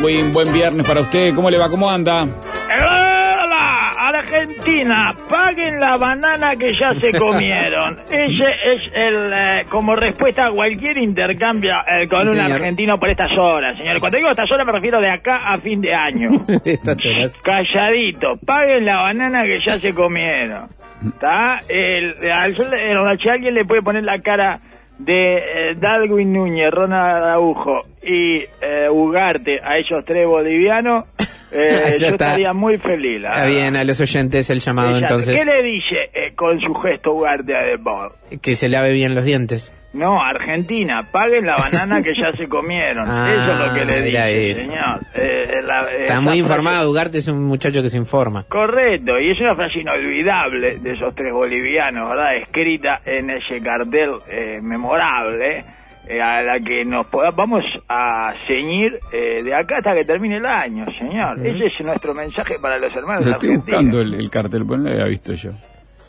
[0.00, 1.34] Darwin, buen viernes para usted.
[1.34, 1.68] ¿Cómo le va?
[1.68, 2.22] ¿Cómo anda?
[2.22, 3.92] ¡Hola!
[4.12, 7.98] Argentina, paguen la banana que ya se comieron.
[8.10, 12.52] Ese es el, eh, como respuesta a cualquier intercambio eh, con Sí, un señor.
[12.52, 13.98] argentino por estas horas, señor.
[14.00, 16.30] Cuando digo estas horas me refiero de acá a fin de año.
[16.64, 17.40] Estas horas.
[17.40, 20.68] Calladito, paguen la banana que ya se comieron.
[21.06, 21.58] ¿Está?
[21.68, 24.58] El, al- el- si alguien le puede poner la cara
[25.04, 31.04] de eh, Darwin Núñez, Ronald Araujo y eh, Ugarte a esos tres bolivianos,
[31.52, 32.26] eh, yo está.
[32.26, 33.22] estaría muy feliz.
[33.22, 35.14] Está bien, a los oyentes el llamado Exacto.
[35.16, 35.40] entonces.
[35.40, 38.10] ¿Qué le dice eh, con su gesto Ugarte a De Paul?
[38.42, 39.72] Que se lave bien los dientes.
[39.92, 43.06] No, Argentina, paguen la banana que ya se comieron.
[43.10, 44.60] Ah, eso es lo que le dice, eso.
[44.66, 45.00] señor.
[45.14, 48.44] Eh, eh, la- eh, Está muy frase- informado, Ugarte es un muchacho que se informa.
[48.48, 52.36] Correcto, y es una frase inolvidable de esos tres bolivianos, ¿verdad?
[52.36, 55.64] Escrita en ese cartel eh, memorable,
[56.06, 60.36] eh, a la que nos poda- vamos a ceñir eh, de acá hasta que termine
[60.36, 61.38] el año, señor.
[61.44, 63.64] Ese es nuestro mensaje para los hermanos Lo estoy argentinos.
[63.82, 65.50] buscando el, el cartel, pues no lo había visto yo.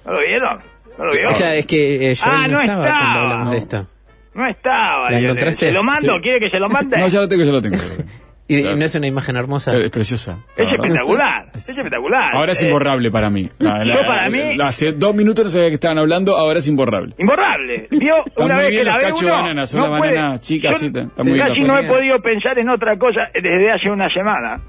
[0.05, 0.59] ¿No lo vieron?
[1.01, 1.29] ¿No lo vio?
[1.29, 3.01] O sea, es que eh, yo Ah, no, no estaba, estaba.
[3.01, 3.87] cuando hablamos de esto.
[4.33, 5.11] No estaba.
[5.11, 5.67] ¿La encontraste?
[5.67, 6.13] ¿Se lo mando?
[6.15, 6.19] Sí.
[6.21, 6.97] ¿Quiere que se lo mande?
[6.97, 7.77] No, ya lo tengo, ya lo tengo.
[8.47, 8.75] ¿Y Claro.
[8.75, 9.71] no es una imagen hermosa?
[9.77, 10.37] Es preciosa.
[10.57, 10.73] Es verdad.
[10.75, 12.35] espectacular, es espectacular.
[12.35, 13.49] Ahora es Eh, imborrable para mí.
[13.59, 16.59] La- la- Yo para mí- la- hace dos minutos no sabía que estaban hablando, ahora
[16.59, 17.15] es imborrable.
[17.17, 17.87] Imborrable.
[17.91, 18.15] ¿Vio?
[18.37, 20.81] Una muy vez bien que la los uno, banana, son no las puede- bananas chicas,
[20.81, 20.91] yo sí,
[21.29, 24.59] muy Casi no he podido pensar en otra cosa desde hace una semana.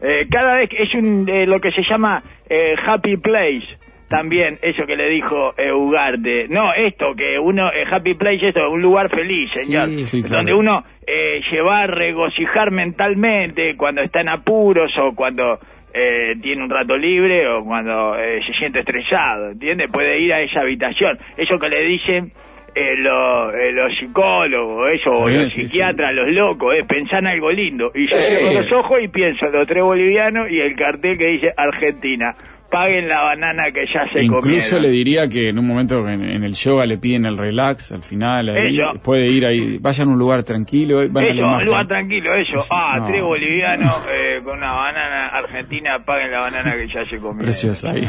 [0.00, 3.66] Eh, cada vez que es un, eh, lo que se llama eh, happy place.
[4.08, 6.48] También eso que le dijo eh, Ugarte.
[6.48, 9.88] No, esto que uno, eh, happy place, esto, un lugar feliz, señor.
[9.90, 10.38] Sí, sí, claro.
[10.38, 15.58] Donde uno eh, se va a regocijar mentalmente cuando está en apuros o cuando
[15.92, 19.86] eh, tiene un rato libre o cuando eh, se siente estresado, ¿entiende?
[19.88, 21.18] Puede ir a esa habitación.
[21.36, 22.30] Eso que le dicen
[22.74, 27.26] eh, lo- eh, los psicólogos, eso, bien, los sí, psiquiatras, los locos, es pensar en
[27.28, 27.90] algo lindo.
[27.94, 28.22] Y yo Sí.
[28.22, 32.34] cierro los ojos y pienso en los tres bolivianos y el cartel que dice Argentina.
[32.70, 34.82] Paguen la banana que ya se Incluso comieron.
[34.82, 38.02] le diría que en un momento en, en el yoga le piden el relax al
[38.02, 41.64] final, ahí, puede ir ahí, vayan a un lugar tranquilo, van a la Eso, un
[41.64, 42.64] lugar tranquilo, eso.
[42.70, 43.06] Ah, No.
[43.06, 47.38] tres bolivianos eh, con una banana argentina, paguen la banana que ya se comieron.
[47.38, 48.08] Preciosa ahí.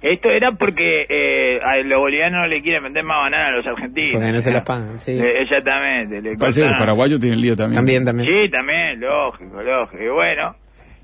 [0.00, 3.66] Esto era porque eh, a los bolivianos no le quieren vender más banana a los
[3.66, 4.12] argentinos.
[4.12, 5.10] Porque no se las pagan, sí.
[5.10, 6.22] Eh, exactamente.
[6.22, 7.74] Le Parece que los paraguayos tienen lío también.
[7.74, 8.28] También, también.
[8.28, 10.02] Sí, también, lógico, lógico.
[10.02, 10.54] Y bueno,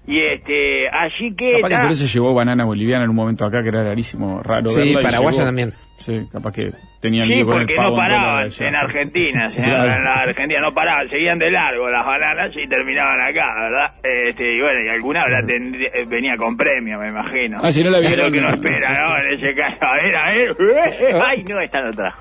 [0.07, 1.61] y este, así que...
[1.61, 4.69] Capaz que por eso llegó banana boliviana en un momento acá, que era rarísimo, raro
[4.69, 5.73] Sí, paraguaya también.
[5.97, 6.71] Sí, capaz que
[7.01, 9.93] tenían Sí, lío con el porque no paraban en Argentina, Claro.
[9.95, 13.93] en la Argentina no paraban, seguían de largo las bananas y terminaban acá, ¿verdad?
[14.03, 17.61] Este, y bueno, y alguna habrá tendría- eh, venía con premio, me imagino.
[17.63, 18.55] Ah, si no la Es vieron, lo que uno no.
[18.57, 19.19] espera, ¿no?
[19.25, 22.19] En ese caso, a ver, a ver, ay, no, esta no trajo.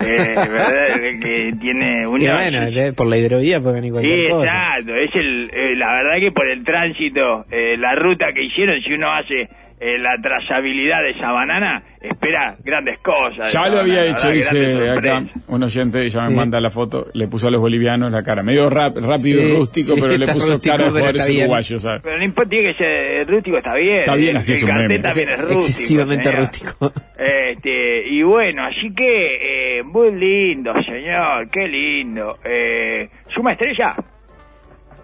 [0.06, 2.20] Eh, que tiene un...
[2.20, 2.60] Y bueno,
[2.96, 4.46] por la hidrovía puede venir Sí, cualquier cosa.
[4.46, 4.94] exacto.
[4.96, 8.92] Es el, eh, la verdad que por el tránsito, eh, la ruta que hicieron, si
[8.92, 9.42] uno hace
[9.80, 13.52] eh, la trazabilidad de esa banana, espera grandes cosas.
[13.52, 14.34] Ya lo había banana, hecho, ¿verdad?
[14.34, 16.34] dice acá un oyente, ya me Sí.
[16.36, 18.42] manda la foto, le puso a los bolivianos la cara.
[18.42, 21.82] Medio rap- rápido y Sí, rústico, sí, pero le puso rústico, cara pero jugadores uruguayos,
[21.82, 22.00] ¿sabes?
[22.04, 24.00] Pero no importa, tiene que ser rústico, está bien.
[24.00, 24.98] Está bien, El- así es un meme.
[25.00, 25.54] también es rústico.
[25.60, 26.92] Excesivamente rústico.
[27.18, 32.38] Este, y bueno, así que, eh, muy lindo, señor, qué lindo.
[32.44, 33.92] Eh, ¿Suma estrella?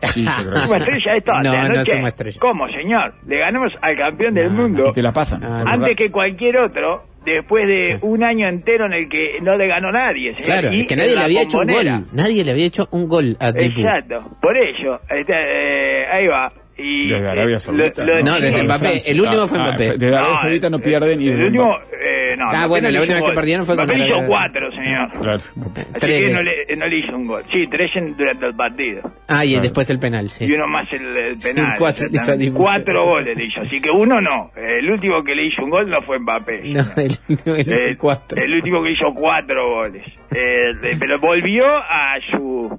[0.03, 1.93] Sí, yo creo que Suma estrella esto No, no anoche.
[1.93, 2.39] suma estrella.
[2.41, 3.15] ¿Cómo, señor?
[3.27, 4.87] Le ganamos al campeón del mundo.
[4.89, 5.45] Y te la pasan.
[5.45, 9.67] Ah, antes que cualquier otro, después de un año entero en el que no le
[9.67, 10.33] ganó nadie.
[10.33, 10.47] señor.
[10.47, 11.97] Claro, Y es que nadie en le la había hecho un bombonera.
[11.99, 12.07] gol.
[12.15, 13.81] Nadie le había hecho un gol a Tipu.
[13.81, 15.01] Exacto, por ello.
[15.11, 16.49] este, eh, ahí va.
[16.83, 18.05] Y, Desde Arabia Saudita.
[18.05, 18.99] lo- lo No, de desde Mbappé.
[19.07, 19.85] El último fue Ah, Mbappé.
[19.99, 23.01] Desde Arabia Saudita no el- pierden y El último, eh, no, Ah, bueno, no la
[23.01, 25.09] última hizo vez que perdieron fue Mbappé hizo cuatro, señor.
[25.21, 25.39] Claro.
[25.39, 27.45] Así Tres que no le, no le hizo un gol.
[27.53, 29.03] Sí, tres en- durante el partido.
[29.29, 29.63] Ah, y Claro.
[29.63, 30.45] después el penal, sí.
[30.47, 31.75] Y uno más el, el Sí, penal.
[31.79, 32.45] cuatro le hizo a exactamente.
[32.45, 32.59] Dibu.
[32.59, 33.61] Cuatro goles le hizo.
[33.61, 34.51] Así que uno no.
[34.57, 36.61] El último que le hizo un gol no fue Mbappé.
[36.71, 37.13] No, él,
[37.47, 38.43] no, él hizo Eh, cuatro.
[38.43, 40.05] El último que hizo cuatro goles.
[40.35, 42.79] Eh, eh, pero volvió a su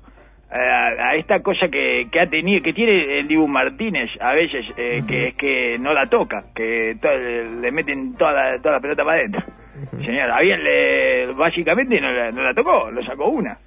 [0.51, 4.71] a, a esta cosa que, que ha tenido, que tiene el Dibu Martínez a veces,
[4.77, 8.79] eh, que es que no la toca, que to- le meten toda la, toda la
[8.81, 9.41] pelota para adentro.
[10.05, 13.57] Señor, había le, básicamente no la, no la tocó, lo sacó una.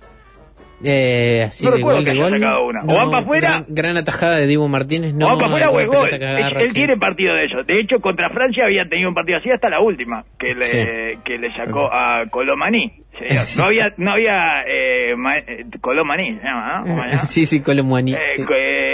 [0.84, 2.30] Eh, así No de recuerdo gol que de gol.
[2.32, 2.82] sacado una.
[2.82, 3.48] O van pa' afuera.
[3.48, 5.14] Gran, gran atajada de Dibu Martínez.
[5.14, 6.22] No, No, para afuera el o es gol Él,
[6.62, 6.74] él sí.
[6.74, 7.66] quiere partido de ellos.
[7.66, 10.78] De hecho, contra Francia había tenido un partido así hasta la última, que le, Sí.
[11.24, 12.92] que le sacó a Colomaní.
[13.12, 13.34] señor.
[13.58, 17.02] No había, no había eh, ma- eh, Colomaní, se llama, ¿no?
[17.26, 18.12] Sí, sí, Colomuani.
[18.14, 18.42] Eh, sí.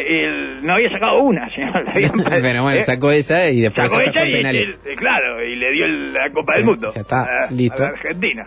[0.09, 1.85] él no había sacado una, señor.
[1.95, 4.79] Pero bueno, eh, sacó esa y después sacó se esa y, penales.
[4.87, 7.83] eh, claro, y le dio el- la Copa Sí, del Mundo ya está, a, listo.
[7.83, 8.45] a la Argentina.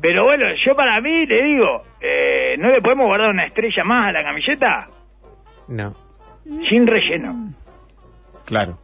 [0.00, 4.10] Pero bueno, yo para mí le digo, eh, ¿no le podemos guardar una estrella más
[4.10, 4.86] a la camiseta?
[5.68, 5.94] No.
[6.68, 7.52] Sin relleno.
[8.44, 8.78] Claro.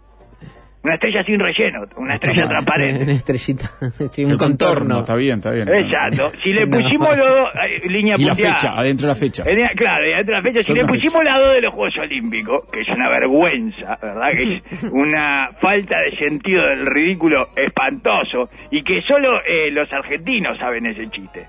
[0.84, 3.02] Una estrella sin relleno, una estrella transparente.
[3.04, 3.70] Una estrellita.
[4.10, 5.00] Sí, un El contorno.
[5.00, 5.66] Está bien, está bien.
[5.69, 6.31] Exacto.
[6.40, 6.78] Si le No.
[6.78, 8.54] pusimos los dos, eh, línea Y la punteada.
[8.56, 9.42] fecha, adentro de la fecha.
[9.46, 12.64] Eh, Claro, adentro de la fecha, si le pusimos las dos de los Juegos Olímpicos,
[12.70, 14.28] que es una vergüenza, ¿verdad?
[14.32, 20.58] Que es una falta de sentido del ridículo espantoso, y que solo eh, los argentinos
[20.58, 21.46] saben ese chiste.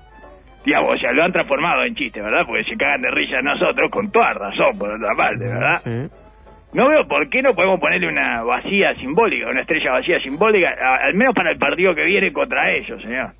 [0.64, 2.40] Digamos, o sea, lo han transformado en chiste, ¿verdad?
[2.46, 5.80] Porque se cagan de risa nosotros, con toda razón, por otra parte, ¿verdad?
[5.84, 6.25] Sí.
[6.76, 11.06] No veo por qué no podemos ponerle una vacía simbólica, una estrella vacía simbólica, a-
[11.06, 13.32] al menos para el partido que viene contra ellos, señor.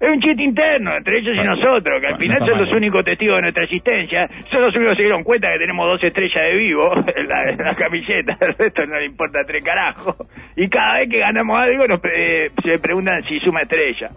[0.00, 3.36] Es un chiste interno entre ellos y nosotros, que al final son los únicos testigos
[3.36, 4.28] de nuestra existencia.
[4.50, 7.50] Son los únicos que se dieron cuenta que tenemos dos estrellas de vivo en la,
[7.50, 8.36] en la camiseta.
[8.40, 10.16] El resto no le importa tres carajos.
[10.56, 14.10] Y cada vez que ganamos algo nos pre- se preguntan si suma estrella.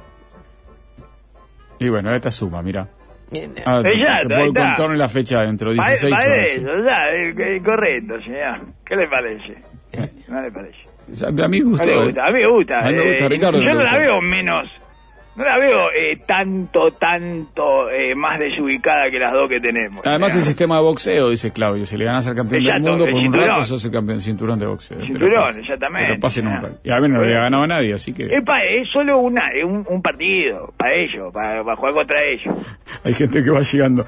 [1.79, 2.87] Y bueno, esta suma, mira.
[3.65, 6.47] Ah, Exacto, contorno en la fecha dentro de Pa- 16 pa- horas.
[6.47, 8.59] eso, ya, eh, eh, correcto, señor.
[8.85, 9.55] ¿Qué le parece?
[10.29, 10.77] ¿No le parece?
[11.25, 11.85] A mí me gustó.
[11.85, 12.03] le eh.
[12.05, 12.79] gusta, a mí me gusta.
[12.79, 14.69] A mí me gusta, eh, Ricardo, Yo me no la veo menos,
[15.37, 20.01] no la veo eh, tanto, tanto eh, más desubicada que las dos que tenemos.
[20.05, 23.05] Además, el sistema de boxeo, dice Claudio, si le ganas al campeón Exacto, del mundo
[23.05, 23.47] por un cinturón.
[23.49, 24.99] rato, sos el campeón cinturón de boxeo.
[24.99, 25.59] Cinturón, paso.
[25.59, 26.41] exactamente.
[26.41, 26.69] Un Ah.
[26.83, 29.19] Y a mí no le había ganado a nadie, así que es, pa- es solo
[29.19, 32.55] una, es un, un partido para ellos, para, para jugar contra ellos.
[33.03, 34.05] hay gente que va llegando.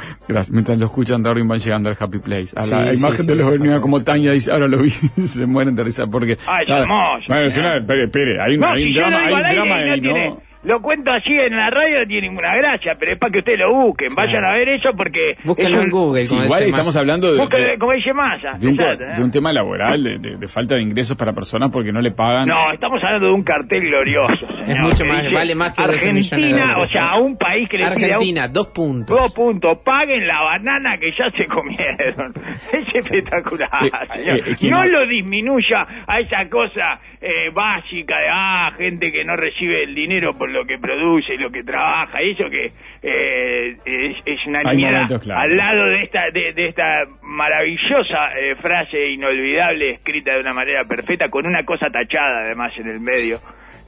[0.52, 2.56] Mientras lo escuchan, Darwin van llegando al Happy Place.
[2.56, 4.90] A la Sí, imagen sí, de los sí, venidos como Tania dice, ahora lo vi,
[5.26, 6.38] se mueren de risa porque...
[6.48, 7.78] Ay, es hermoso, Bueno, es una...
[7.78, 10.02] Espere, espere, hay un, No, hay un si yo drama, hay un drama no ahí,
[10.02, 10.42] tiene, ¿no?
[10.70, 13.60] Lo cuento así en la radio, no tiene ninguna gracia, pero es para que ustedes
[13.60, 15.32] lo busquen, vayan a ver eso porque...
[15.32, 16.26] Es un- en Google.
[16.26, 18.58] Sí, igual estamos hablando de, Búsquenlo, de, como dice Massa.
[18.60, 19.14] de un, co- exacto, ¿eh?
[19.18, 22.12] de un tema laboral, de, de- de falta de ingresos para personas porque no le
[22.12, 22.48] pagan.
[22.48, 24.46] No, estamos hablando de un cartel glorioso.
[24.48, 27.38] señor, mucho más, dice, vale más que 12 millones de Argentina, o sea, a un
[27.38, 29.18] país que le un- Argentina, dos puntos.
[29.20, 32.34] Dos puntos, paguen la banana que ya se comieron.
[32.72, 34.38] Es espectacular, Eh, señor.
[34.38, 39.26] eh, eh, ¿quién no lo disminuya a esa cosa eh, básica de, ah, gente que
[39.26, 42.22] no recibe el dinero por lo que produce y lo que trabaja.
[42.22, 42.72] Eso que
[43.02, 49.10] eh, es, es una niñera al lado de esta, de, de esta maravillosa eh, frase
[49.10, 53.38] inolvidable escrita de una manera perfecta, con una cosa tachada además en el medio,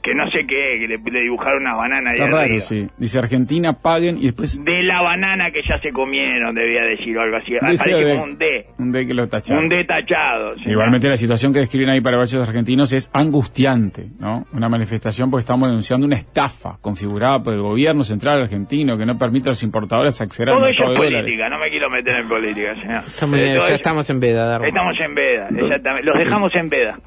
[0.02, 2.60] que no sé qué, que le, le dibujaron unas bananas ahí Está raro, arriba.
[2.60, 2.88] sí.
[2.98, 4.62] Dice Argentina, paguen y después...
[4.64, 7.52] De la banana que ya se comieron, debía decir o algo así.
[7.52, 8.66] Dice Parece de- como un D.
[8.78, 9.62] Un D que lo tacharon.
[9.64, 10.54] Un D tachado.
[10.56, 10.70] señor.
[10.72, 14.44] Igualmente la situación que describen ahí para varios argentinos es angustiante, ¿no?
[14.52, 19.16] Una manifestación porque estamos denunciando una estafa configurada por el gobierno central argentino que no
[19.16, 21.20] permite a los importadores acceder al mercado de dólares.
[21.22, 23.02] política, no me quiero meter en política, señor.
[23.06, 24.68] Estamos, Eh, ya ello- estamos en veda, Darwin.
[24.68, 26.06] Estamos en veda, exactamente.
[26.06, 26.98] Los dejamos en veda.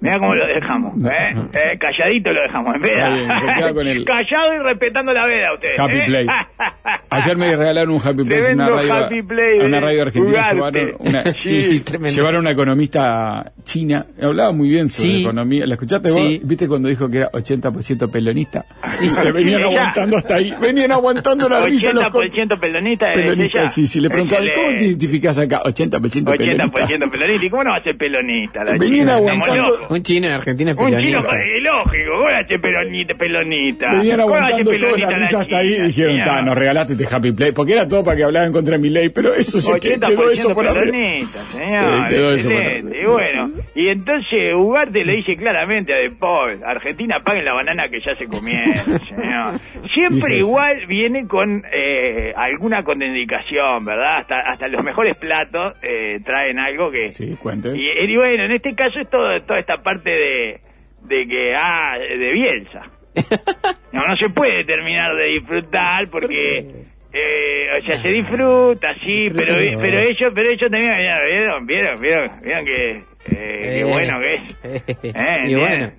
[0.00, 1.34] Mira cómo lo dejamos, ¿eh?
[1.52, 3.54] Eh, Calladito lo dejamos en Está bien, se veda.
[3.56, 5.68] queda con el- Callado y respetando la veda usted.
[5.78, 6.02] Happy ¿eh?
[6.06, 6.26] Place.
[7.10, 10.52] Ayer me regalaron un Happy Place en una radio, a una radio argentina.
[10.52, 11.84] Llevaron una, Sí, sí,
[12.14, 14.06] llevaron una economista china.
[14.22, 15.22] Hablaba muy bien sobre Sí.
[15.22, 15.66] economía.
[15.66, 16.22] ¿La escuchaste vos?
[16.42, 18.64] ¿Viste cuando dijo que era 80% pelonista?
[18.88, 19.08] Sí.
[19.24, 20.54] Le venían Ella- aguantando hasta ahí.
[20.60, 23.10] Venían aguantando la risa los co- 80% pelonista.
[23.10, 23.62] es pelonistas.
[23.62, 23.70] ella.
[23.70, 24.00] Sí, sí.
[24.00, 25.60] Le preguntaban, ¿y ¿cómo te identificás acá?
[25.64, 25.90] 80%
[26.36, 26.64] pelonista.
[26.64, 27.46] 80% pelonista.
[27.46, 28.64] ¿Y cómo no va a ser pelonista?
[28.64, 29.87] La Venían aguantando-.
[29.90, 31.24] Un chino en Argentina es Un chino, es
[31.62, 33.14] lógico, ¿cómo va a ser pelonita?
[33.14, 33.86] pelonita?
[33.94, 36.42] Venían ¿Cómo va a ser aguantando toda pelonita la risa hasta ahí y dijeron, ta,
[36.42, 37.52] nos regalaste este Happy Play.
[37.52, 40.30] Porque era todo para que hablaran contra mi ley, pero eso se que- 80% quedó
[40.30, 40.96] eso por arriba.
[40.96, 41.68] Sí,
[42.08, 42.98] quedó eso por excelente.
[42.98, 43.02] arriba.
[43.02, 47.88] Y bueno, y entonces Ugarte le dice claramente a De Paul, Argentina paguen la banana
[47.88, 49.54] que ya se comieron, señor.
[49.94, 54.18] Siempre igual viene con eh, alguna contraindicación, ¿verdad?
[54.18, 57.12] Hasta, hasta los mejores platos eh, traen algo que...
[57.12, 57.68] Sí, cuente.
[57.68, 60.60] Y, y bueno, en este caso es todo, toda esta parte de,
[61.04, 62.80] de que, ah, de Bielsa.
[63.92, 69.54] No, no se puede terminar de disfrutar porque, eh, o sea, se disfruta, sí, pero,
[69.80, 70.92] pero ellos, pero ellos también,
[71.26, 73.84] vieron, vieron, vieron, vieron que, eh, qué Eh.
[73.84, 74.96] bueno que es.
[75.14, 75.68] Eh, y ¿vieron?
[75.68, 75.92] bueno.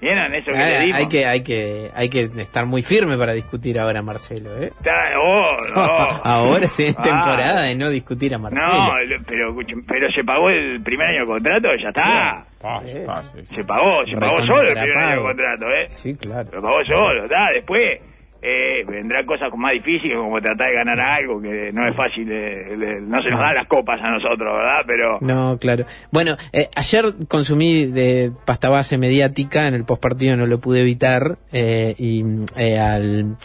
[0.00, 0.98] ¿Vieron eso que Ah, le dimos?
[0.98, 4.66] hay que hay que hay que estar muy firme para discutir ahora a Marcelo, ¿eh?
[4.66, 5.82] Está- oh, no.
[6.24, 7.02] ahora sí es Ah.
[7.02, 8.66] temporada de no discutir a Marcelo.
[8.66, 8.90] No,
[9.26, 9.56] pero,
[9.88, 12.44] pero se pagó el primer año de contrato, ya está.
[12.60, 13.46] Pase, pase.
[13.46, 15.86] Se pagó, se pagó solo el primer año de contrato, ¿eh?
[15.88, 16.50] Sí, claro.
[16.52, 18.02] Lo pagó solo, está, después
[18.46, 23.00] eh, vendrán cosas más difíciles como tratar de ganar algo, que no es fácil, eh,
[23.06, 24.84] no se nos dan las copas a nosotros, ¿verdad?
[24.86, 25.86] Pero No, claro.
[26.12, 31.38] Bueno, eh, ayer consumí de pasta base mediática, en el postpartido no lo pude evitar,
[31.52, 32.22] eh, y
[32.56, 33.36] eh, al,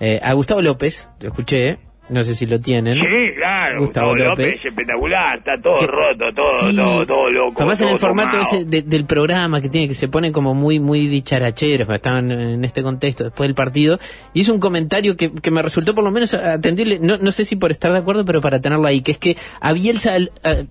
[0.00, 1.78] eh, a Gustavo López, lo escuché,
[2.10, 2.94] no sé si lo tienen.
[2.94, 4.28] sí, claro, Gustavo López.
[4.28, 4.54] López.
[4.56, 6.76] es espectacular, está todo roto, todo, Sí.
[6.76, 7.62] todo, todo loco.
[7.70, 8.56] En todo el formato tomado.
[8.56, 12.30] ese de- del programa que tiene que se pone como muy muy dicharacheros, porque estaban
[12.30, 13.98] en este contexto después del partido,
[14.34, 17.44] y hizo un comentario que, que me resultó por lo menos atendible, no, no sé
[17.44, 20.30] si por estar de acuerdo, pero para tenerlo ahí, que es que a Bielsa el-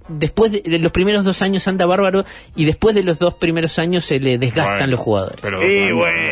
[0.10, 3.79] después de, de los primeros dos años anda bárbaro y después de los dos primeros
[3.79, 5.39] años se le desgastan Bueno, los jugadores.
[5.41, 5.89] pero Sí, años.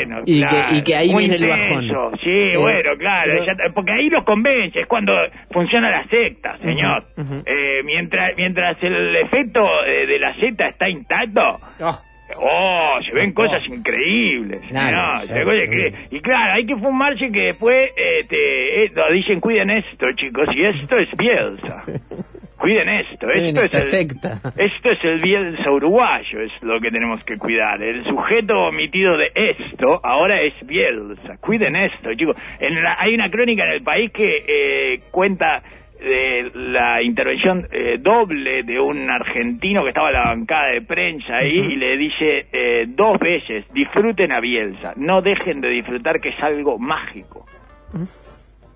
[0.07, 0.23] Bueno.
[0.25, 0.75] Y que- claro.
[0.75, 1.93] y que ahí viene el intenso.
[1.93, 2.19] bajón.
[2.23, 3.31] Sí, Eh, bueno, claro.
[3.33, 5.13] pero- ya- porque ahí los convence, es cuando
[5.51, 7.05] funciona la secta, señor.
[7.45, 12.01] Eh, mientras, mientras el efecto eh, de la secta está intacto, Oh,
[12.39, 14.59] Oh, se ven cosas increíbles.
[14.69, 15.19] Claro, ¿no?
[15.19, 15.93] sí, Se ven cosas increíbles.
[16.11, 20.65] Y claro, hay que fumarse que después este, eh, lo dicen, cuiden esto, chicos, y
[20.65, 21.83] esto es Bielsa.
[22.57, 24.39] Cuiden esto, Cuiden esto es el, secta.
[24.57, 27.81] Esto es el Bielsa uruguayo, es lo que tenemos que cuidar.
[27.81, 31.37] El sujeto omitido de esto ahora es Bielsa.
[31.39, 32.35] Cuiden esto, chicos.
[32.59, 35.61] En la- hay una crónica en el país que eh, cuenta
[35.99, 41.37] de la intervención eh, doble de un argentino que estaba en la bancada de prensa
[41.37, 46.29] ahí y le dice eh, dos veces, disfruten a Bielsa, no dejen de disfrutar que
[46.29, 47.45] es algo mágico.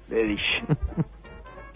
[0.10, 0.50] Le dice.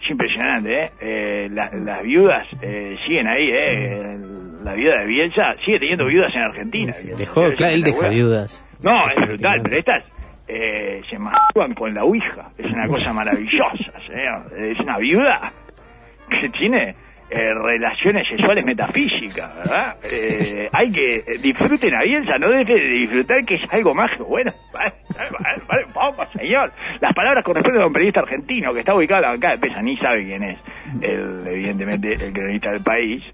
[0.06, 0.90] Es impresionante, ¿eh?
[1.00, 4.18] Eh, la- las viudas eh, siguen ahí, ¿eh?
[4.62, 6.92] La viuda de Bielsa sigue teniendo viudas en Argentina.
[7.18, 8.10] Dejó, claro, él espectacular.
[8.12, 8.64] viudas.
[8.84, 10.04] No, es brutal, pero estas
[10.48, 12.50] eh, se masturban con la Ouija.
[12.56, 14.58] Es una cosa maravillosa, señor.
[14.58, 15.52] Es una viuda
[16.40, 16.94] que tiene
[17.28, 19.96] eh, relaciones sexuales metafísicas, ¿verdad?
[20.04, 24.26] Eh, hay que eh, disfruten a Bielsa, no dejen de disfrutar que es algo mágico.
[24.26, 26.72] Bueno, vale, vale, vale, vamos, señor.
[27.00, 29.82] Las palabras corresponden a un periodista argentino que está ubicado en la bancada de pesa,
[29.82, 30.58] ni sabe quién es,
[31.02, 33.24] el, evidentemente, el cronista del país.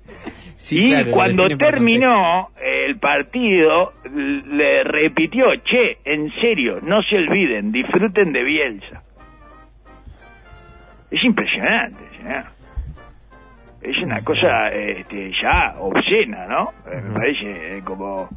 [0.57, 7.73] Sí, y claro, cuando terminó el partido, le repitió, che, en serio, no se olviden,
[7.73, 9.03] disfruten de Bielsa.
[11.11, 12.45] Es impresionante, señor.
[13.83, 16.73] Es una cosa este, ya obscena, ¿no?
[16.91, 17.47] Eh, Me parece
[17.79, 18.29] eh, como,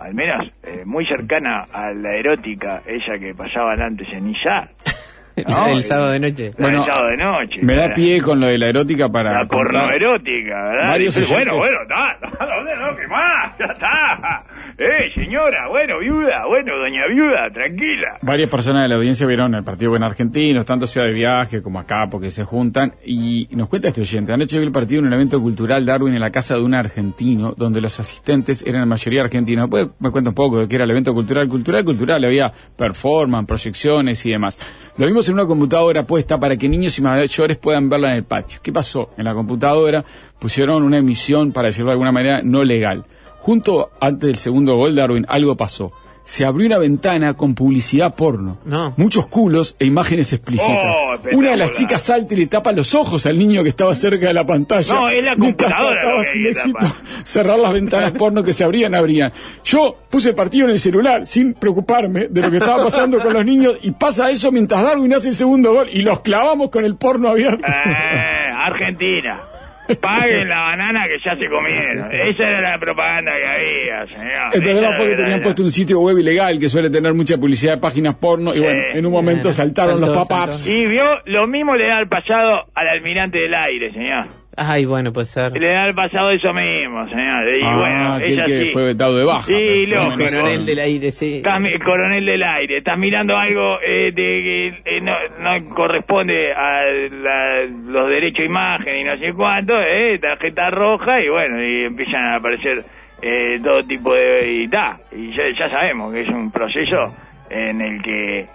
[0.00, 4.70] al menos, eh, muy cercana a la erótica, esa que pasaban antes en Izar.
[5.48, 5.68] ¿no?
[5.68, 6.50] el sábado de noche.
[6.58, 7.60] Bueno, sábado de noche.
[7.62, 9.32] Me da pie con lo de la erótica para.
[9.32, 10.88] la contar- pornoerótica, ¿verdad?
[10.88, 12.96] Varios Dice, bueno, bueno, está, está, ¿dónde no?
[12.96, 13.58] ¿Qué más?
[13.58, 14.42] Ya está.
[14.78, 18.18] Eh, señora, bueno, viuda, bueno, doña viuda, tranquila.
[18.22, 21.78] Varias personas de la audiencia vieron el partido Buen Argentino, tanto sea de viaje como
[21.78, 22.94] acá, porque se juntan.
[23.04, 26.20] Y nos cuenta este oyente: Anoche vi el partido en un evento cultural Darwin en
[26.20, 29.64] la casa de un argentino, donde los asistentes eran la mayoría argentinos.
[29.64, 32.24] Después me cuenta un poco de qué era el evento cultural, cultural, cultural.
[32.24, 34.58] Había performance, proyecciones y demás.
[34.96, 38.24] Lo vimos en una computadora puesta para que niños y mayores puedan verla en el
[38.24, 38.60] patio.
[38.62, 39.10] ¿Qué pasó?
[39.16, 40.04] En la computadora
[40.38, 43.04] pusieron una emisión, para decirlo de alguna manera, no legal.
[43.50, 45.92] Junto antes del segundo gol, Darwin, algo pasó.
[46.22, 48.58] Se abrió una ventana con publicidad porno.
[48.64, 48.94] No.
[48.96, 50.96] Muchos culos e imágenes explícitas.
[50.96, 53.92] Oh, una de las chicas salta y le tapa los ojos al niño que estaba
[53.96, 54.94] cerca de la pantalla.
[54.94, 56.96] No, es la computadora sin éxito tapa.
[57.24, 59.32] cerrar las ventanas porno que se abrían, abrían.
[59.64, 63.32] Yo puse el partido en el celular sin preocuparme de lo que estaba pasando con
[63.32, 66.84] los niños y pasa eso mientras Darwin hace el segundo gol y los clavamos con
[66.84, 67.66] el porno abierto.
[67.66, 69.49] Eh, Argentina.
[69.96, 71.98] Paguen la banana que ya se comieron.
[72.12, 74.32] Esa era la propaganda que había, señor.
[74.52, 77.36] El problema Esa fue que tenían puesto un sitio web ilegal que suele tener mucha
[77.36, 80.66] publicidad de páginas porno y bueno, Eh, en un momento saltaron los pop-ups.
[80.68, 84.39] Y vio, lo mismo le da al pasado al almirante del aire, señor.
[84.56, 85.52] Ay, bueno, puede ser.
[85.52, 87.44] Le da al pasado eso mismo, señor.
[87.54, 89.42] Y Ah, bueno, aquel es que fue vetado de baja.
[89.42, 91.36] Sí, menos- Coronel del aire, sí.
[91.36, 94.66] Estás, coronel del aire, estás mirando algo eh, de que
[94.96, 96.82] eh, no, no corresponde a
[97.22, 101.84] la- los derechos de imagen y no sé cuánto, eh, tarjeta roja y bueno, y
[101.84, 102.82] empiezan a aparecer
[103.22, 104.50] eh, todo tipo de...
[104.50, 107.06] y ta, y ya, ya sabemos que es un proceso
[107.50, 108.46] en el que eh,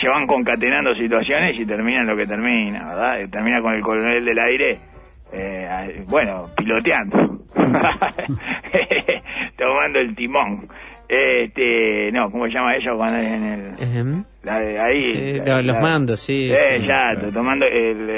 [0.00, 3.18] se van concatenando situaciones y terminan lo que termina, ¿verdad?
[3.30, 4.78] Termina con el coronel del aire,
[5.32, 7.40] eh, bueno, piloteando,
[9.56, 10.68] tomando el timón.
[11.14, 14.24] Este, no, ¿cómo se llama eso cuando es en el...
[14.44, 15.00] La de ahí.
[15.02, 18.10] Sí, la- los la- mandos, sí, Eh, exacto, sí, sí, tomando el,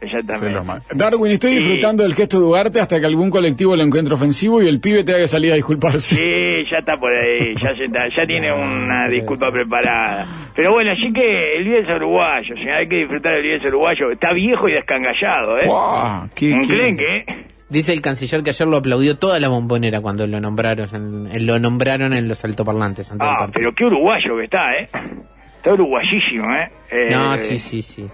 [0.00, 0.50] exactamente.
[0.50, 1.56] lo ma- Darwin, estoy Sí.
[1.58, 5.02] disfrutando del gesto de Ugarte hasta que algún colectivo lo encuentre ofensivo y el pibe
[5.02, 6.14] tenga que salir a disculparse.
[6.14, 10.24] Sí, ya está por ahí, ya, se está- ya tiene una disculpa preparada.
[10.54, 14.10] Pero bueno, así que el Bielsa uruguayo, señor, hay que disfrutar del Bielsa uruguayo.
[14.12, 15.66] Está viejo y descangallado, ¿eh?
[15.66, 17.24] Guau, qué- ¿Un qué- clenque?
[17.72, 21.46] Dice el canciller que ayer lo aplaudió toda la bombonera cuando lo nombraron en, en-
[21.46, 24.88] lo nombraron en los altoparlantes ante Ah, pero qué uruguayo que está, ¿eh?
[25.56, 26.68] Está uruguayísimo, ¿eh?
[26.90, 28.04] Eh, No, sí, sí, sí.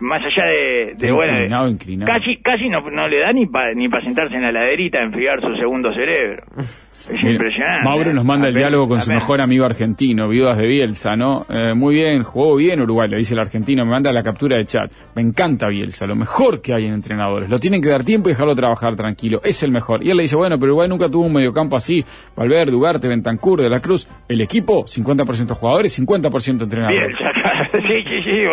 [0.00, 2.12] Más allá de, bueno, de- inclinado, inclinado.
[2.12, 5.04] casi casi no, no le da ni para ni para sentarse en la laderita a
[5.04, 6.42] enfriar su segundo cerebro.
[7.08, 7.84] Es Mira, impresionante.
[7.84, 11.46] Mauro nos manda el Apenas- diálogo con su mejor amigo argentino, Viudas de Bielsa, ¿no?
[11.48, 14.66] Eh, muy bien, jugó bien Uruguay, le dice el argentino, me manda la captura de
[14.66, 14.90] chat.
[15.14, 17.48] Me encanta Bielsa, lo mejor que hay en entrenadores.
[17.48, 20.04] Lo tienen que dar tiempo y dejarlo trabajar tranquilo, es el mejor.
[20.04, 22.04] Y él le dice, bueno, pero Uruguay nunca tuvo un mediocampo así.
[22.36, 24.08] Valverde, Ugarte, Bentancur, De la Cruz.
[24.28, 27.00] El equipo, 50% jugadores, 50% entrenadores.
[27.08, 27.32] Bielsa,
[27.72, 28.46] sí, sí, sí,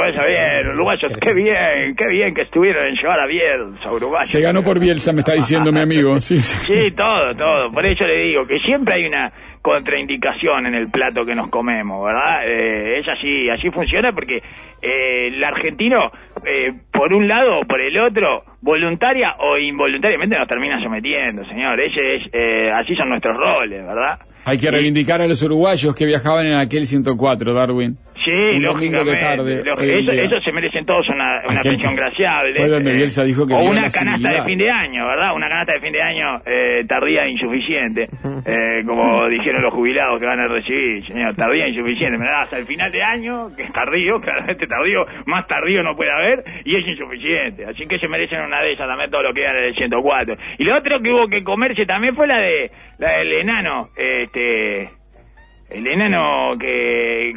[0.71, 4.29] uruguayos, qué bien, qué bien que estuvieron en llevar a Bielsa, uruguayos.
[4.29, 6.19] Se ganó por Bielsa, me está diciendo mi amigo.
[6.21, 6.73] Sí, sí.
[6.73, 7.71] Sí, todo, todo.
[7.71, 9.31] Por eso le digo que siempre hay una
[9.61, 12.47] contraindicación en el plato que nos comemos, ¿verdad?
[12.47, 14.37] Eh, es así, así funciona porque
[14.81, 16.11] eh, el argentino,
[16.45, 21.79] eh, por un lado o por el otro, voluntaria o involuntariamente nos termina sometiendo, señor.
[21.79, 24.19] Ese es, eh, así son nuestros roles, ¿verdad?
[24.45, 27.97] Hay que reivindicar a los uruguayos que viajaban en aquel 104, Darwin.
[28.25, 32.53] Sí, Un domingo de tarde, el eso, se merecen todos una, una pensión graciable.
[32.53, 35.35] fue donde eh, Bielsa dijo que O una canasta de fin de año, ¿verdad?
[35.35, 38.03] Una canasta de fin de año eh, tardía e insuficiente.
[38.45, 42.17] eh, como dijeron los jubilados que van a recibir, señor, tardía e insuficiente.
[42.17, 46.11] Me das al final de año, que es tardío, claramente tardío, más tardío no puede
[46.13, 46.32] haber,
[46.65, 47.65] y es insuficiente.
[47.65, 50.35] Así que se merecen una de esas también todo lo que era del 104.
[50.57, 54.89] Y lo otro que hubo que comerse también fue la de la del enano, este
[55.69, 57.33] el enano que,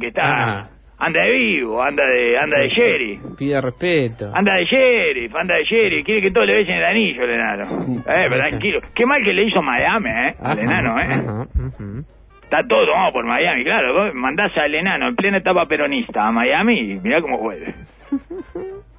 [0.00, 0.22] que, está
[0.58, 0.62] Ah.
[0.98, 4.32] anda de vivo, anda de anda de sheriff, Pida respeto.
[4.34, 7.64] anda de sheriff, anda de sheriff, quiere que todo le besen el anillo el enano.
[8.00, 8.80] Eh, pero tranquilo.
[8.94, 11.04] Qué mal que le hizo Miami, eh, al enano, eh.
[11.04, 11.46] ajá.
[12.42, 13.92] Está todo tomado por Miami, claro.
[13.92, 17.74] Vos mandás al enano en plena etapa peronista a Miami y mirá cómo vuelve.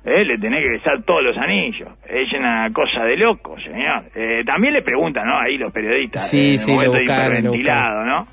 [0.05, 1.89] Eh, le tenés que besar todos los anillos.
[2.07, 4.05] Es una cosa de loco, señor.
[4.15, 5.37] Eh, también le preguntan, ¿no?
[5.39, 6.27] Ahí los periodistas.
[6.29, 7.51] Sí, eh, sí, lo buscaron, lo
[8.05, 8.27] ¿no?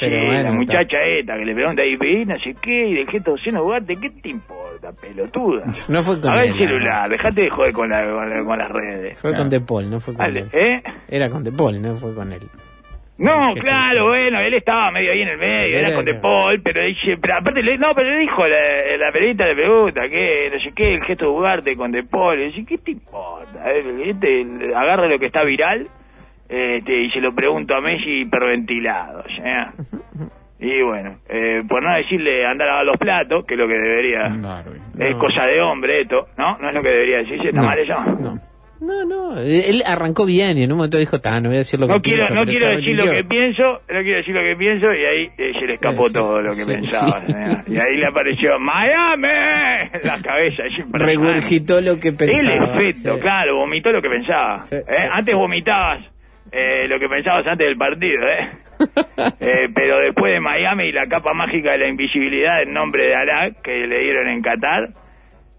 [0.00, 0.52] Pero sí, bueno, la está.
[0.52, 3.94] muchacha esta que le pregunta ahí, "Y no sé qué, y del gesto lleno de
[3.94, 5.64] ¿qué te importa, pelotuda?
[5.88, 8.58] No fue con Agarra él, el celular, dejate de joder con, la- con, la- con
[8.58, 9.20] las redes.
[9.20, 10.48] Fue con De Paul, no fue con él.
[10.52, 10.82] ¿eh?
[11.08, 12.40] Era con De Paul, no fue con él.
[13.16, 16.60] No, claro, bueno, él estaba medio ahí en el medio, era Era- con De Paul,
[16.62, 16.80] pero
[17.38, 20.94] aparte, le, no, pero le dijo, la, la periodista le pregunta, que no sé qué,
[20.94, 23.70] el gesto de Ugarte con De Paul, dice, ¿qué te importa?
[23.72, 25.86] Este, agarra lo que está viral,
[26.48, 29.72] este, y se lo pregunto a Messi hiperventilado, ¿ya?
[30.58, 33.78] Y bueno, eh, por no decirle andar a lavar los platos, que es lo que
[33.78, 35.18] debería, es No.
[35.18, 36.56] cosa de hombre esto, ¿no?
[36.60, 38.00] No es lo que debería decirse, ¿está No, mal eso?
[38.20, 38.38] no.
[38.84, 41.80] No, no, él arrancó bien y en un momento dijo, "Ta, no voy a decir
[41.80, 44.56] lo que quiero, pienso", no quiero decir lo que pienso, no quiero decir lo que
[44.56, 47.20] pienso y ahí eh, se le escapó Sí, todo lo que sí, pensaba.
[47.26, 47.72] sí.
[47.72, 49.28] Y ahí le apareció Miami
[50.02, 50.62] la cabeza.
[50.92, 52.54] Regurgitó lo que pensaba.
[52.74, 54.64] El efecto, claro, vomitó lo que pensaba.
[54.70, 54.82] ¿eh?
[55.10, 56.00] antes vomitabas
[56.52, 58.50] eh, lo que pensabas antes del partido, ¿eh?
[59.40, 63.14] Eh, pero después de Miami y la capa mágica de la invisibilidad en nombre de
[63.14, 64.88] Alá que le dieron en Qatar,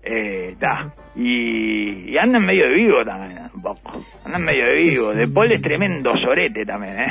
[0.03, 0.93] eh, ta.
[1.17, 3.93] Y, y andan medio de vivo también, un poco.
[4.25, 5.13] Andan medio de vivo.
[5.13, 7.07] De Paul es tremendo sorete también, ¿eh?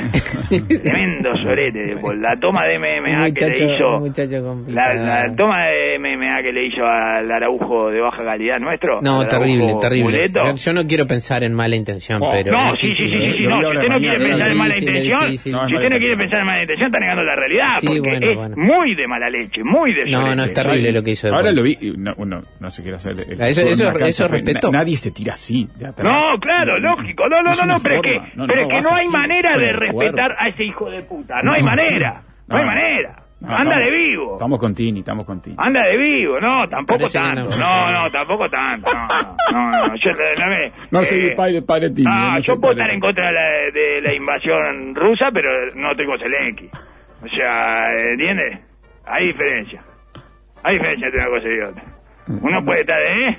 [0.83, 2.21] tremendo sorete de Paul.
[2.21, 3.99] La toma de MMA que le muchacho, hizo...
[3.99, 9.01] muchacho La, la toma de MMA que le hizo al Araujo de baja calidad nuestro.
[9.01, 10.29] No, terrible, terrible.
[10.31, 12.51] Yo, yo no quiero pensar en mala intención, Oh, pero...
[12.51, 15.19] No, sí, sí, sí, sí, sí, no, si usted no quiere pensar en mala intención.
[15.21, 18.01] No, si usted no quiere pensar en mala intención, está negando la realidad, Sí, porque
[18.01, 18.55] bueno, es bueno.
[18.57, 20.35] muy de mala leche, muy de No, sorete.
[20.35, 21.27] no, es terrible lo que hizo.
[21.27, 23.13] De Ahora lo vi, y no, uno no se quiere hacer.
[23.19, 24.71] el- eso- eso- cancha, eso pero respeto.
[24.71, 25.67] na- nadie se tira así.
[25.75, 26.05] de atrás.
[26.05, 28.29] No, claro, Sí, lógico, no, no, es no, no, pero es que, forma.
[28.35, 29.99] No, pero no, es que no hay así, manera con de cuerpo.
[30.01, 33.79] respetar a ese hijo de puta, no hay manera, no hay manera, No, anda estamos-
[33.85, 34.33] de vivo.
[34.33, 35.55] Estamos con Tini, estamos con Tini.
[35.59, 37.57] Anda de vivo, no, tampoco tanto, no.
[37.57, 39.07] no, no, tampoco tanto, no,
[39.51, 40.71] no, no, no, yo no me...
[40.91, 42.07] No soy eh, el padre, padre Tini.
[42.09, 43.41] Ah, no yo soy puedo padre estar en contra de la,
[43.73, 46.69] de la invasión rusa, pero no tengo Zelensky.
[47.23, 48.59] O sea, ¿entiendes?
[49.07, 49.81] Hay diferencia.
[50.63, 51.83] Hay diferencia entre una cosa y otra.
[52.27, 53.37] Uno puede estar, ¿eh?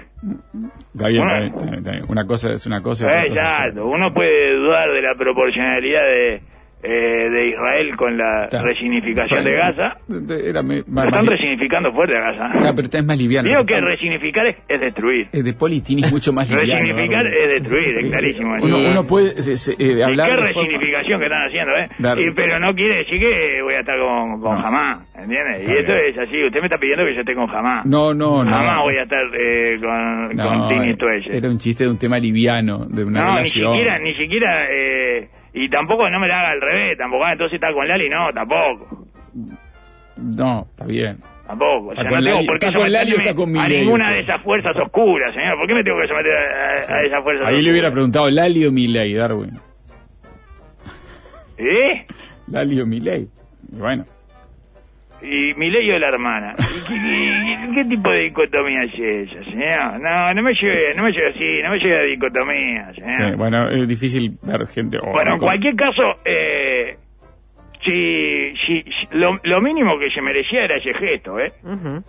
[0.95, 1.45] Está bien, Bueno.
[1.47, 2.05] está bien, está bien.
[2.09, 3.07] Una cosa es una cosa.
[3.07, 3.85] otra cosa es otra.
[3.85, 6.43] Uno puede dudar de la proporcionalidad de,
[6.87, 9.97] eh, de Israel con la resignificación de Gaza.
[10.45, 12.51] Era me- están resignificando fuerte a Gaza.
[12.69, 13.49] Ah, pero está es más liviano.
[13.49, 15.29] Digo que resignificar es, es destruir.
[15.33, 16.81] eh, de Poli Tini es mucho más liviano.
[16.81, 18.55] Resignificar es destruir, es clarísimo.
[18.63, 18.91] Uno, eso.
[18.91, 20.29] uno puede se- se- eh, ¿Y hablar.
[20.31, 21.89] qué de forma- resignificación que están haciendo, eh?
[21.99, 24.63] Dar- Y- pero no quiere decir que voy a estar con, con No.
[24.63, 25.61] Jamás, ¿entiendes?
[25.61, 26.07] Está y esto bien.
[26.13, 27.87] es así, usted me está pidiendo que yo esté con Jamás.
[27.87, 28.51] No, no, no.
[28.51, 30.97] Jamás voy a estar eh, con, No, con Tini eh.
[31.31, 33.73] Era un chiste de un tema liviano, de una No, ni relación.
[33.73, 37.55] siquiera, ni siquiera, eh, y tampoco no me la haga al revés, tampoco, ah, entonces
[37.55, 39.07] está con Lali, no, tampoco,
[40.17, 41.19] No, está bien.
[41.47, 41.89] tampoco.
[41.89, 42.79] O sea, ¿Está no con tengo Lali- por qué está
[43.35, 45.59] con someterme a ninguna de esas fuerzas oscuras, señor.
[45.59, 48.73] ¿Por qué me tengo que someter a, esas fuerzas Ahí le hubiera preguntado Lali o
[48.73, 49.53] Milei, Darwin.
[51.59, 52.07] ¿Eh?
[52.49, 53.29] Lali o Milei.
[53.73, 54.05] Y bueno.
[55.23, 56.55] Y Milei o la hermana.
[56.59, 60.01] ¿Y qué, qué- qué tipo de dicotomía es esa, señor?
[60.01, 63.31] No, no me lleve, no me lleve así, no me lleve a dicotomía, señor.
[63.31, 64.99] Sí, bueno, es difícil ver gente.
[64.99, 66.97] o- Bueno, en cualquier caso, eh,
[67.85, 71.53] si, si, si- lo, lo mínimo que se merecía era ese gesto, ¿eh?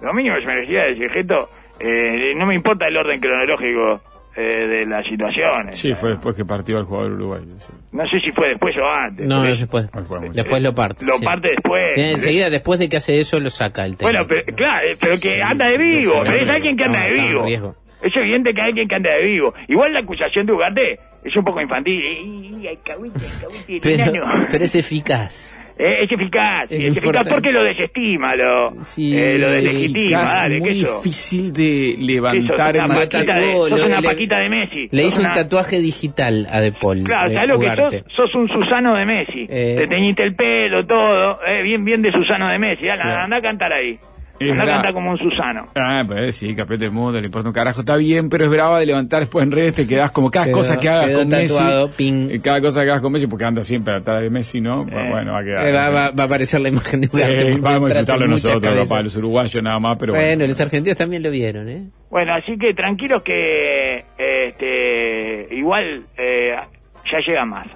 [0.02, 1.50] Lo mínimo que se merecía era ese gesto.
[1.80, 4.02] Eh, no me importa el orden cronológico
[4.40, 5.80] eh, de las situaciones.
[5.80, 7.46] Sí, fue después que partió el jugador uruguayo.
[7.58, 7.74] sí.
[7.92, 9.26] No sé si fue después o antes.
[9.28, 9.82] No, no es- fue
[10.20, 11.04] muy- Después lo parte.
[11.06, 11.26] Lo sí.
[11.26, 11.84] parte después.
[11.98, 14.12] Enseguida, después de que hace eso, lo saca el técnico.
[14.26, 17.06] Bueno, pero, claro, eh, pero que anda de vivo, sí, es alguien que anda no,
[17.06, 17.46] de vivo.
[17.46, 17.76] riesgo.
[18.04, 19.54] Es evidente que hay alguien que anda de vivo.
[19.68, 22.00] Igual la acusación de Ugarte es un poco infantil.
[22.06, 22.78] Ay,
[23.82, 24.22] pero,
[24.52, 25.58] pero es eficaz.
[25.80, 30.36] Eh, es eficaz, Es es, eficaz porque lo desestima, lo, Sí, eh, lo deslegitima, Casi
[30.42, 34.02] dale, muy eso, difícil de levantar eso, una la paquita de, mató, sos lo- una
[34.02, 34.88] le- paquita de Messi.
[34.92, 37.04] Le hizo un tatuaje digital a De Paul.
[37.04, 38.04] Claro, eh, ¿sabes lo que sos?
[38.08, 39.46] Sos un Susano de Messi.
[39.50, 39.76] Eh.
[39.78, 42.90] Te teñiste el pelo, todo, eh, bien, bien de Susano de Messi.
[42.90, 43.22] Anda, Claro.
[43.26, 43.98] anda a cantar ahí.
[44.40, 44.74] Es Anda a verdad.
[44.76, 45.68] cantar como un Susano.
[45.76, 48.80] Ah, pues sí, campeón del mundo, le importa un carajo, está bien, pero es brava
[48.80, 51.88] de levantar después en redes, te quedás como cada Quedó- cosa que hagas con tatuado,
[51.88, 52.30] Messi, ping.
[52.32, 54.86] eh, cada cosa que hagas con Messi, porque anda siempre atrás de Messi, ¿no?
[54.86, 55.66] Pues bueno, va a quedar.
[55.68, 59.02] Eh, va, va- va a aparecer la imagen de porque vamos a disfrutarlo nosotros, papá,
[59.02, 60.48] los uruguayos nada más, pero Bueno, bueno.
[60.48, 61.84] los argentinos también lo vieron, ¿eh?
[62.12, 66.56] Bueno, así que tranquilos que este igual eh,
[67.12, 67.68] ya llega más.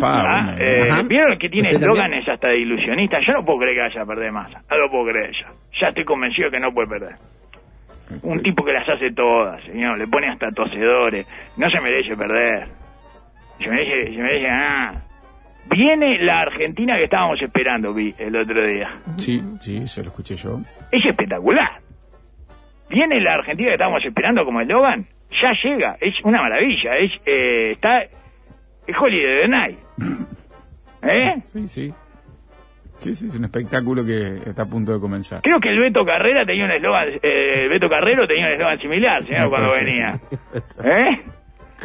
[0.00, 1.04] Pa, Ah, bueno, eh.
[1.06, 3.18] ¿Vieron que tiene eslóganes hasta de ilusionista?
[3.20, 4.60] Yo no puedo creer que vaya a perder masa.
[4.70, 5.48] No lo puedo creer ya.
[5.80, 7.16] Ya estoy convencido que no puede perder.
[8.22, 9.98] Un tipo que las hace todas, señor.
[9.98, 11.26] Le pone hasta tosedores.
[11.56, 12.68] No se merece perder.
[13.58, 14.94] Se merece, se merece ganar.
[15.70, 18.88] Viene la Argentina que estábamos esperando, vi el otro día.
[19.16, 20.58] Sí, sí, se lo escuché yo.
[20.90, 21.80] Es espectacular.
[22.88, 25.04] Viene la Argentina que estábamos esperando como eslogan.
[25.42, 25.96] Ya llega.
[26.00, 26.96] Es una maravilla.
[26.96, 29.78] Es, eh, está, es Holiday the Night.
[31.02, 31.34] ¿Eh?
[31.42, 31.94] Sí, sí.
[32.94, 35.40] Sí, sí, es un espectáculo que está a punto de comenzar.
[35.42, 38.78] Creo que el Beto Carrera tenía un eslogan, eh, el Beto Carrero tenía un eslogan
[38.80, 40.18] similar, señor, No, cuando sí, venía.
[40.30, 40.36] sí.
[40.84, 41.22] ¿Eh?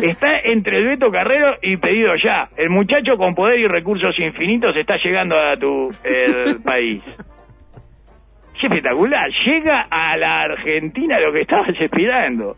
[0.10, 2.50] Está entre el Beto Carrero y pedido ya.
[2.58, 7.04] El muchacho con poder y recursos infinitos está llegando a tu el país.
[8.58, 9.30] Es espectacular.
[9.46, 12.56] Llega a la Argentina lo que estabas esperando.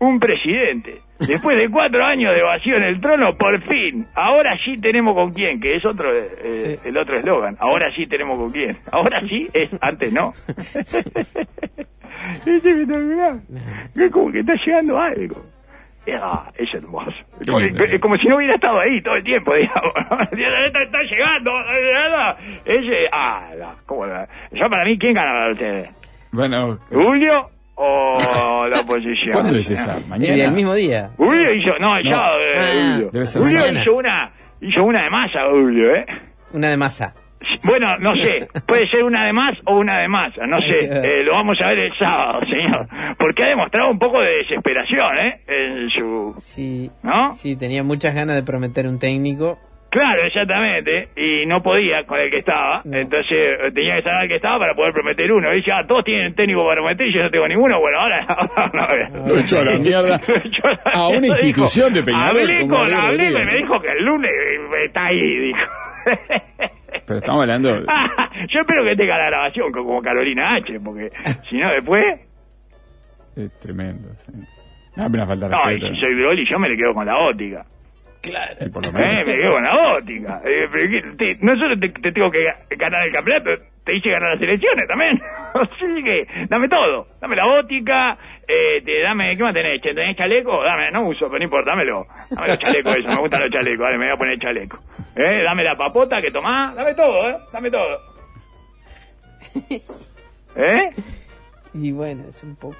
[0.00, 1.00] Un presidente.
[1.18, 4.06] Después de cuatro años de vacío en el trono, por fin.
[4.14, 6.88] Ahora sí tenemos con quién, que es otro eh, Sí.
[6.88, 7.56] el otro eslogan.
[7.60, 8.78] Ahora sí tenemos con quién.
[8.92, 10.32] Ahora sí es, antes no.
[10.46, 10.94] es
[12.46, 13.34] espectacular.
[13.96, 15.42] Es como que está llegando algo.
[16.14, 17.10] Ah, es hermoso.
[17.40, 17.84] Es como, lindo.
[17.84, 19.92] es como si no hubiera estado ahí todo el tiempo, digamos.
[20.32, 21.50] está, está llegando.
[22.64, 24.06] Ese, ah, no, ¿cómo?
[24.06, 25.90] Yo para mí, ¿quién gana para ustedes?
[26.32, 29.32] Bueno, ¿Julio o la oposición?
[29.32, 29.98] ¿cuándo es esa?
[30.06, 30.44] Y ¿Mañana?
[30.44, 31.10] el mismo día.
[31.16, 32.38] Julio hizo, no, ya, No.
[32.38, 33.10] eh, Ah, Julio.
[33.12, 33.80] debe ser Julio mañana.
[33.80, 36.06] hizo una, hizo una de masa, Julio, ¿eh?
[36.52, 37.14] Una de masa.
[37.68, 41.22] Bueno, no sé, puede ser una de más o una de masa, no sé, eh,
[41.22, 45.40] lo vamos a ver el sábado, señor, porque ha demostrado un poco de desesperación, ¿eh?
[45.46, 46.34] En su...
[46.38, 46.90] Sí.
[47.04, 47.32] ¿No?
[47.32, 49.56] Sí, tenía muchas ganas de prometer un técnico.
[49.98, 52.96] Claro, exactamente, y no podía con el que estaba, No.
[52.96, 55.52] entonces tenía que saber el que estaba para poder prometer uno.
[55.52, 58.24] Y dice, ah, todos tienen técnico para prometer y yo no tengo ninguno, bueno, ahora...
[58.56, 60.20] ahora no, Lo echó a la mierda.
[60.94, 62.96] A una institución dijo, de Peñarol Hablé con, hablé,
[63.30, 64.30] Rodríguez, me dijo que el lunes
[64.86, 65.60] está ahí, dijo.
[67.06, 67.80] Pero estamos hablando...
[68.50, 71.10] Yo espero que tenga la grabación co- como Carolina H, porque
[71.50, 72.04] si no después...
[73.36, 74.32] Es tremendo, sí.
[74.96, 75.94] No, apenas falta No, y respeto.
[75.94, 77.64] si soy Broly yo me le quedo con la óptica.
[78.22, 78.56] Claro.
[78.66, 79.26] Y por lo Eh, menos.
[79.26, 80.40] me quedo con la óptica.
[80.44, 81.02] Eh, pero ¿qué?
[81.16, 83.50] Te- no solo te, te tengo que ga- ganar el campeonato,
[83.84, 85.20] te hice ganar las elecciones también.
[85.54, 87.06] Así que, dame todo.
[87.20, 88.12] Dame la óptica,
[88.46, 89.80] eh, te, dame, ¿qué más tenés?
[89.80, 90.62] ¿Tenés chaleco?
[90.62, 92.06] Dame, no uso, pero no importa, dámelo.
[92.30, 94.78] Dame los chalecos, eso, me gustan los chalecos, dale, me voy a poner chaleco.
[95.16, 97.98] Eh, dame la papota que tomás, dame todo, eh, dame todo.
[100.56, 100.90] ¿Eh?
[101.74, 102.76] Y bueno, es un poco...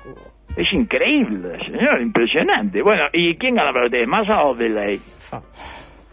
[0.60, 2.82] Es increíble, señor, impresionante.
[2.82, 4.08] Bueno, ¿y quién gana para ustedes?
[4.08, 4.98] ¿Massa o Delay?
[5.20, 5.40] fa.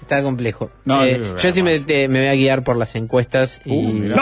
[0.02, 0.70] Está complejo.
[0.86, 1.88] No, Eh, yo sí me, además.
[1.88, 3.72] te- me voy a guiar por las encuestas y...
[3.88, 4.16] Uh.
[4.16, 4.22] No,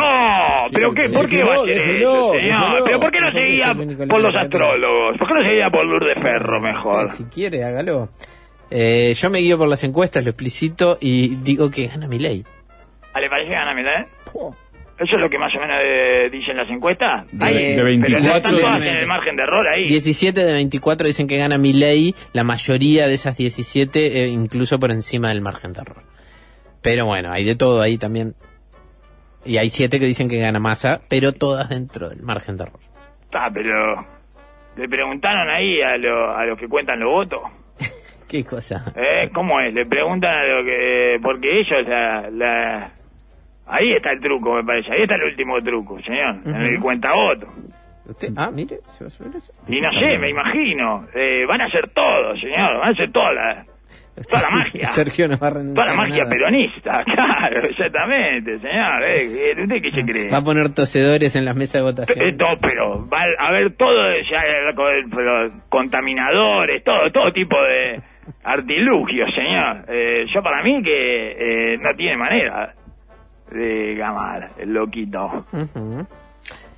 [0.68, 2.62] Sí, pero qué, sí, ¿por qué va a ser déjelo, eso, señor?
[2.62, 2.86] déjelo.
[2.86, 5.18] ¿Pero por qué no el único por los astrólogos?
[5.18, 7.10] ¿Por qué no seguía por Lourdes Ferro mejor?
[7.10, 8.08] Si quiere, hágalo.
[8.72, 12.46] Eh, yo me guío por las encuestas, lo explicito y digo que gana mi ley.
[13.14, 14.04] ¿Ah, ¿Le parece que gana Milei?
[15.04, 17.26] ¿Eso es lo que más o menos eh, dicen las encuestas?
[17.32, 19.88] De, Ay, de eh, Pero no 24 están todas en el margen de error ahí.
[19.88, 24.80] 17 de 24 dicen que gana mi ley, la mayoría de esas 17 eh, incluso
[24.80, 26.04] por encima del margen de error.
[26.82, 28.36] Pero bueno, hay de todo ahí también.
[29.46, 32.80] Y hay 7 que dicen que gana masa, pero todas dentro del margen de error.
[33.34, 34.06] Ah, pero...
[34.76, 37.42] Le preguntaron ahí a, lo- a los que cuentan los votos.
[38.28, 38.92] ¿Qué cosa?
[38.96, 39.30] ¿Eh?
[39.34, 39.74] ¿Cómo es?
[39.74, 41.20] Le preguntan a lo que...
[41.22, 42.92] Porque ellos, la, la,
[43.68, 44.92] Ahí está el truco, me parece.
[44.92, 46.36] Ahí está el último truco, señor.
[46.46, 47.48] En el cuenta voto.
[48.06, 49.52] Usted, ah, mire, se va a subir eso.
[49.68, 51.06] Y no sé, me imagino.
[51.16, 52.78] Eh, van a hacer todo, señor.
[52.80, 53.66] Van a hacer toda la,
[54.30, 54.84] toda la magia.
[54.88, 56.30] Sergio no va a renunciar Toda la magia nada.
[56.30, 59.04] peronista, claro, exactamente, señor.
[59.06, 60.30] Eh, ¿Usted qué se cree?
[60.30, 62.38] Va a poner tosedores en las mesas de Eh, votación.
[62.38, 63.96] no, pero va a haber todo,
[64.30, 68.02] ya, eh, los contaminadores, todo, todo tipo de
[68.44, 69.86] artilugios, señor.
[69.88, 71.32] Eh, yo para mí que
[71.74, 72.74] eh, no tiene manera
[73.54, 75.30] de gamar el loquito.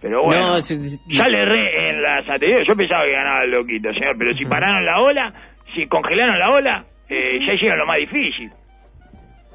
[0.02, 2.68] Pero bueno, No, ya le erré en las anteriores.
[2.68, 5.34] Yo pensaba que ganaba el loquito, señor, pero si pararon la ola,
[5.74, 8.52] si congelaron la ola, eh, ya hicieron lo más difícil.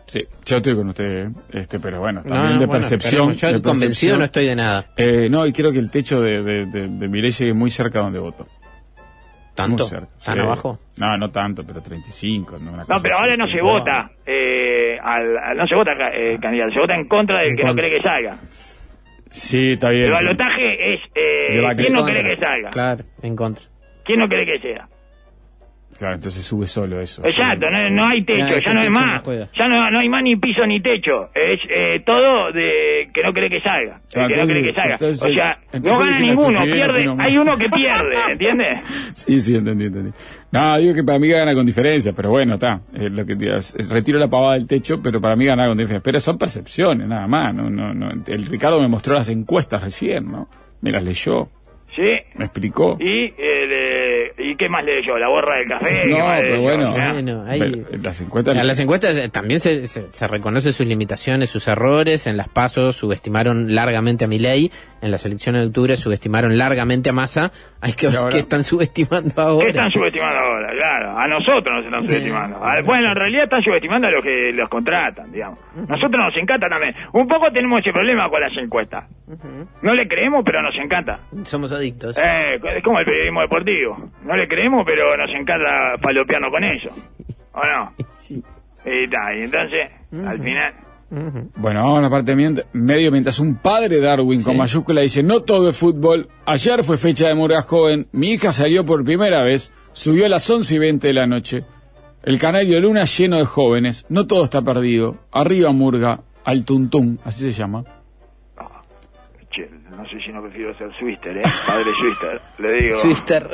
[0.07, 3.33] Sí, yo estoy con usted, este, pero bueno, No, también no, de bueno, percepción.
[3.33, 4.19] Yo de convencido percepción.
[4.19, 4.85] no estoy de nada.
[4.97, 8.45] Eh, no, y creo que el techo de, de, de, llegue muy cerca donde voto.
[10.25, 10.41] ¿Tan Sí.
[10.41, 10.79] abajo?
[11.01, 12.59] No, no tanto, pero 35.
[12.59, 15.93] No, una No, cosa pero ahora no se vota, eh, al, al- no se vota
[16.13, 17.89] eh, candidato, se vota en contra del En que no contra.
[17.89, 18.37] cree que salga.
[19.31, 20.07] Sí, está bien.
[20.07, 23.65] El balotaje es eh, quién no cree que salga, Claro, en contra.
[24.05, 24.87] quién no cree que sea.
[26.01, 27.21] Claro, entonces sube solo eso.
[27.23, 30.09] Exacto, no, no hay techo, Ya, no hay techo más, no ya no, no hay
[30.09, 34.35] más ni piso ni techo, es eh, todo de que no cree que salga, que
[34.35, 34.93] no cree que salga.
[34.95, 38.79] entonces- o sea, entonces no gana ninguno, pierde, hay uno que pierde, ¿entiendes?
[39.13, 40.11] Sí, sí, entendí, entendí.
[40.53, 42.81] No, digo que para mí gana con diferencia, pero bueno, está.
[42.99, 45.67] Eh, lo que digo es- es- retiro la pavada del techo, pero para mí gana
[45.67, 46.03] con diferencia.
[46.03, 47.55] Pero son percepciones, nada más.
[47.55, 48.09] No, no, no.
[48.27, 50.49] El Ricardo me mostró las encuestas recién, ¿no?
[50.81, 51.51] Me las leyó,
[51.95, 52.03] Sí,
[52.37, 52.97] me explicó.
[53.01, 53.67] y, eh,
[54.51, 55.17] ¿y qué más le yo?
[55.17, 56.03] ¿La borra del café?
[56.05, 56.95] ¿Qué No, pero bueno.
[56.95, 58.59] Pero las encuestas.
[58.59, 62.27] A las encuestas eh, también se, se, se reconoce sus limitaciones, sus errores.
[62.27, 64.71] En las pasos subestimaron largamente a Milei.
[65.03, 67.51] En las elecciones de octubre subestimaron largamente a Massa.
[67.81, 69.69] Hay que ver qué están subestimando ¿Qué ahora.
[69.69, 70.69] están subestimando ahora?
[70.69, 72.57] Claro, a nosotros nos están subestimando.
[72.65, 75.59] A- bueno, en realidad están subestimando a los que los contratan, digamos.
[75.75, 76.95] Nosotros nos encanta también.
[77.15, 79.05] Un poco tenemos ese problema con las encuestas.
[79.83, 81.19] No le creemos, pero nos encanta.
[81.45, 82.19] Somos adictos.
[82.19, 83.97] Eh, es como el periodismo deportivo.
[84.25, 86.91] No le creemos, pero nos encanta falopearnos con eso.
[87.55, 87.93] ¿O no?
[88.15, 88.43] Sí.
[88.85, 89.89] Y, ta, y entonces,
[90.27, 90.75] al final...
[91.11, 92.37] Bueno, vamos a la parte
[92.73, 97.27] medio mientras un padre Darwin con mayúscula dice, no todo es fútbol, ayer fue fecha
[97.27, 101.09] de Murga joven, mi hija salió por primera vez, subió a las 11 y 20
[101.09, 101.65] de la noche,
[102.23, 107.43] el canario Luna lleno de jóvenes, no todo está perdido, arriba Murga, al tuntún, así
[107.43, 107.85] se llama.
[109.91, 111.43] No sé si no prefiero ser Swister, ¿eh?
[111.67, 112.41] Padre Swister.
[112.59, 112.99] Le digo...
[112.99, 113.49] Swister.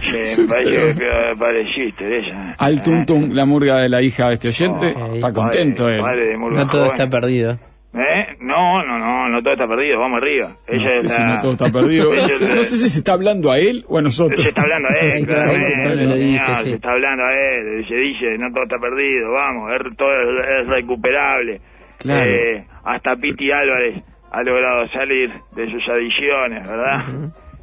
[0.00, 2.54] Que prefiero padre Swister, ella.
[2.58, 6.02] Al tuntún, la murga de la hija de este oyente, Oh, está contento padre- él.
[6.02, 6.94] padre de Murga No todo joven.
[6.94, 7.58] está perdido.
[7.92, 8.36] ¿Eh?
[8.40, 10.48] No, no, no, no todo está perdido, vamos arriba.
[10.68, 11.08] No Ella sé está...
[11.08, 12.14] si no todo está perdido.
[12.14, 14.42] No sé, no sé si se está hablando a él o a nosotros.
[14.42, 15.52] Se está hablando a él, claro.
[15.52, 16.64] eh, sí.
[16.70, 20.68] Se está hablando a él, se dice, no todo está perdido, vamos, todo es, es
[20.68, 21.60] recuperable.
[21.98, 22.30] Claro.
[22.30, 27.04] Eh, hasta Piti Álvarez ha logrado salir de sus adicciones, ¿verdad?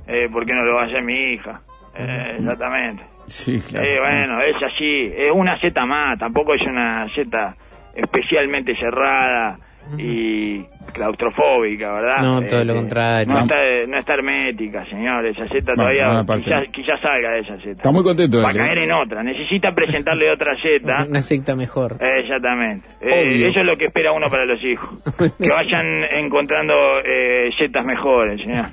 [0.07, 1.61] eh, ¿Por qué no lo va a hacer mi hija?
[1.95, 3.03] Eh, exactamente.
[3.27, 3.85] Sí, claro.
[3.85, 7.55] Eh, bueno, es así, es una Z más, tampoco es una Z
[7.95, 9.57] especialmente cerrada
[9.97, 12.21] y claustrofóbica, ¿verdad?
[12.21, 13.33] No, todo lo Eh, contrario.
[13.33, 13.55] No está,
[13.87, 17.71] no está hermética, señor, esa Z todavía bueno, quizás, quizás salga de esa Z.
[17.71, 18.55] Está muy contento Va a ¿eh?
[18.57, 21.05] caer en otra, necesita presentarle otra Z.
[21.09, 21.93] Una secta mejor.
[21.99, 22.87] Eh, Exactamente.
[23.01, 24.89] Eh, eso es lo que espera uno para los hijos.
[25.37, 26.73] Que vayan encontrando
[27.05, 28.65] eh, zetas mejores, señor.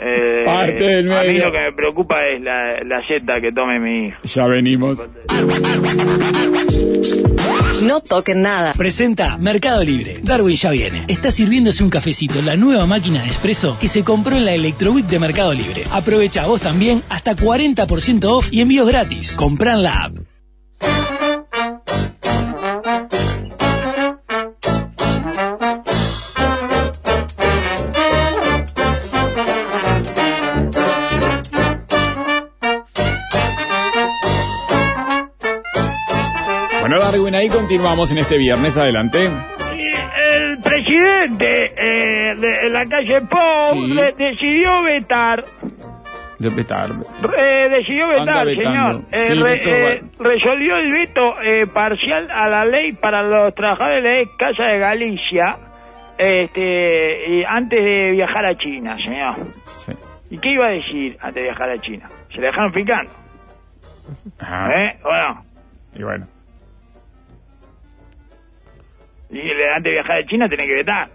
[0.00, 1.46] Eh, Parte del a mí medio.
[1.46, 4.18] lo que me preocupa es la, la que tome mi hijo.
[4.24, 4.98] Ya venimos.
[7.84, 8.72] No toquen nada.
[8.72, 10.20] Presenta Mercado Libre.
[10.22, 11.04] Darwin ya viene.
[11.06, 15.06] Está sirviéndose un cafecito, la nueva máquina de espresso que se compró en la Electroweek
[15.06, 15.84] de Mercado Libre.
[15.92, 19.32] Aprovecha vos también hasta 40% off y envíos gratis.
[19.32, 20.33] Compran la app.
[37.44, 38.76] Ahí continuamos en este viernes.
[38.76, 39.24] Adelante.
[39.26, 43.86] El presidente eh, de la calle Pou Sí.
[43.88, 45.44] le- decidió vetar,
[46.38, 46.86] De vetar.
[46.90, 48.90] eh, decidió Anda vetar, vetando.
[48.90, 49.02] señor.
[49.12, 50.08] Eh, Sí, re- vetó, eh, bueno.
[50.20, 54.78] resolvió el veto eh, parcial a la ley para los trabajadores de la Casa de
[54.78, 55.58] Galicia
[56.18, 59.34] este, y antes de viajar a China, señor.
[59.76, 59.92] Sí.
[60.30, 62.08] ¿Y qué iba a decir antes de viajar a China?
[62.32, 63.10] Se le dejaron picando,
[64.40, 64.70] Ajá.
[64.74, 64.98] ¿eh?
[65.04, 65.44] ¿O no?
[65.94, 66.24] Y bueno.
[69.36, 71.06] Y le- antes de viajar a China tenés que vetar.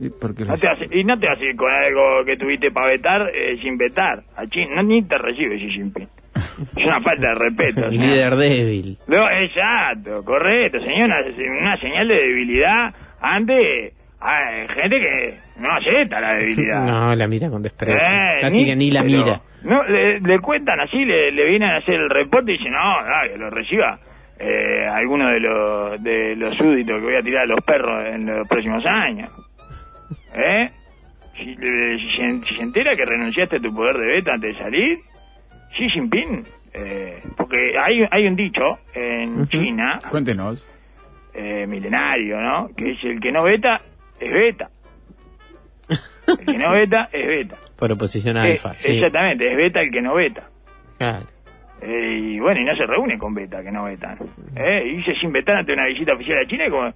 [0.00, 2.36] ¿Y por qué No te vas, y no te vas a ir con algo que
[2.36, 4.22] tuviste para vetar eh, sin vetar.
[4.36, 6.08] A China no, ni te recibe Xi Jinping.
[6.34, 7.86] Es una falta de respeto.
[7.88, 8.98] El líder débil.
[9.06, 11.08] No, exacto, correcto, señor.
[11.60, 16.84] Una, señal de debilidad ante Hay gente que no acepta la debilidad.
[16.86, 17.96] No, la mira con desprecio.
[17.96, 19.40] Eh, Casi que ni la mira.
[19.62, 23.04] No, le, le cuentan así, le, le vienen a hacer el reporte y dicen, no,
[23.04, 23.98] dale, que lo reciba
[24.42, 28.26] eh, alguno de los, de los súbditos que voy a tirar a los perros en
[28.26, 29.30] los próximos años.
[30.34, 30.70] ¿Eh?
[31.36, 34.54] Si, eh, si se, si se entera que renunciaste a tu poder de veto antes
[34.56, 34.98] de salir,
[35.76, 40.66] Xi Jinping, eh, porque hay, hay un dicho en China, Cuéntenos.
[41.34, 42.68] eh, milenario, ¿no?
[42.76, 43.80] Que es el que no veta,
[44.20, 44.68] es beta.
[46.26, 47.56] El que no veta, es beta.
[47.78, 48.92] Por oposición Eh, alfa, sí.
[48.92, 50.48] Exactamente, es beta el que no veta.
[50.98, 51.26] Claro.
[51.82, 54.16] Eh, y bueno, y no se reúne con beta que no vetan.
[54.56, 56.92] Eh, irse sin vetar ante una visita oficial a China es como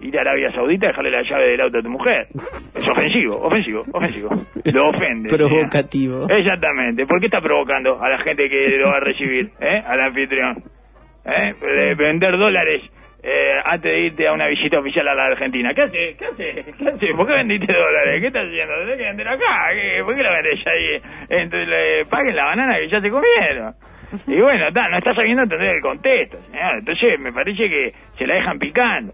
[0.00, 2.26] ir a Arabia Saudita y dejarle la llave del auto a tu mujer.
[2.74, 4.30] Es ofensivo, ofensivo, ofensivo.
[4.74, 5.28] Lo ofende.
[5.36, 6.26] Provocativo.
[6.28, 7.06] Exactamente.
[7.06, 9.52] ¿Por qué está provocando a la gente que lo va a recibir?
[9.60, 9.82] ¿Eh?
[9.86, 10.62] Al anfitrión.
[11.24, 11.54] ¿Eh?
[11.60, 12.82] De vender dólares
[13.22, 15.72] eh, antes de irte a una visita oficial a la Argentina.
[15.72, 16.16] ¿Qué hace?
[16.18, 16.64] ¿Qué hace?
[16.76, 17.14] ¿Qué hace?
[17.14, 18.20] ¿Por qué vendiste dólares?
[18.20, 18.74] ¿Qué estás haciendo?
[18.80, 19.64] Tenés que vender acá.
[19.72, 20.02] ¿Qué?
[20.04, 21.00] ¿Por qué la vendés ahí?
[21.30, 23.74] Entonces le paguen la banana que ya se comieron.
[24.26, 26.78] Y bueno, ta, no está sabiendo entender el contexto, señor.
[26.78, 29.12] Entonces me parece que se la dejan picando.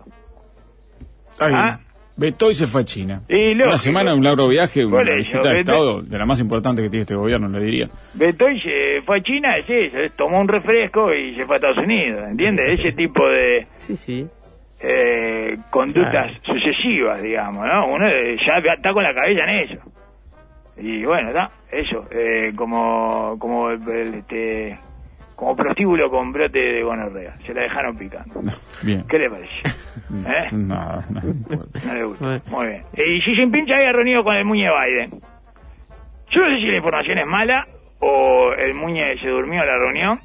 [1.33, 1.59] Está bien.
[1.59, 1.81] Ah.
[2.17, 3.23] Vetó y se fue a China.
[3.31, 3.69] Y lógico.
[3.69, 6.91] una semana, un largo viaje, una eso, visita de Estado de la más importante que
[6.91, 7.89] tiene este gobierno, le diría.
[8.13, 11.79] Betoy se fue a China, sí, se tomó un refresco y se fue a Estados
[11.79, 12.79] Unidos, ¿entiendes?
[12.79, 14.27] Ese tipo de Sí, sí.
[14.81, 17.87] eh, conductas sucesivas, digamos, ¿no?
[17.87, 19.93] Uno eh, ya está con la cabeza en eso.
[20.77, 24.79] Y bueno, está, eso, eh, como, como, el- este,
[25.41, 28.43] como prostíbulo con brote de gonorrea, se la dejaron picando.
[28.83, 29.03] Bien.
[29.09, 29.55] ¿Qué le parece?
[30.29, 30.55] ¿Eh?
[30.55, 31.27] Nada, nada.
[31.87, 32.43] No le gusta.
[32.51, 32.83] Muy bien.
[32.93, 35.19] Y Xi Jinping se había reunido con el Muñe Biden.
[36.31, 37.65] Yo no sé si la información es mala
[38.01, 40.21] o el Muñe se durmió en la reunión,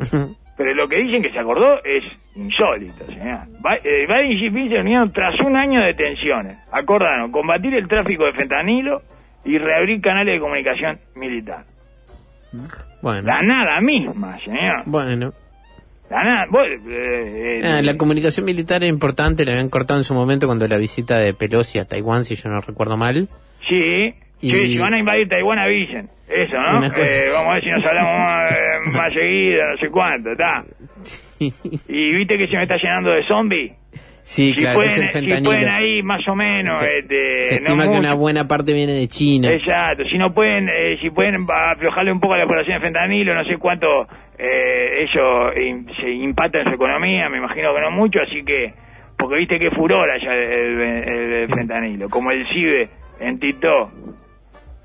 [0.56, 2.02] pero lo que dicen que se acordó es
[2.34, 3.38] insólito, señor.
[3.84, 6.58] Eh, Biden y Xi Jinping se reunieron tras un año de tensiones.
[6.72, 9.00] Acordaron combatir el tráfico de fentanilo
[9.44, 11.64] y reabrir canales de comunicación militar.
[13.02, 13.26] Bueno.
[13.28, 14.82] La nada misma, señor.
[14.86, 15.32] Bueno.
[16.10, 16.46] La nada.
[16.50, 20.46] vos, eh, eh, Ah, la comunicación militar era importante, la habían cortado en su momento
[20.46, 23.28] cuando la visita de Pelosi a Taiwán, si yo no recuerdo mal.
[23.68, 26.08] Sí, Y- sí, si van a invadir Taiwán avisen.
[26.28, 26.80] Eso, ¿no?
[26.88, 30.30] Cosa Eh, vamos a ver si nos hablamos más, eh, más seguido, no sé cuánto,
[30.32, 30.64] está.
[31.88, 33.72] Y viste que se me está llenando de zombies.
[34.26, 35.50] Sí, si, claro, ese pueden, es el si fentanilo.
[35.50, 38.94] pueden ahí más o menos, Se- este, Se no estima que una buena parte viene
[38.94, 39.50] de China.
[39.52, 43.34] Exacto, si no pueden, eh, si pueden aflojarle un poco a la población de fentanilo,
[43.34, 43.86] no sé cuánto
[44.38, 48.72] eh, ellos in- se impacta en su economía, me imagino que no mucho, así que,
[49.18, 52.88] porque viste que furor allá el, el- el fentanilo, como el CIBE
[53.20, 53.90] en Tito,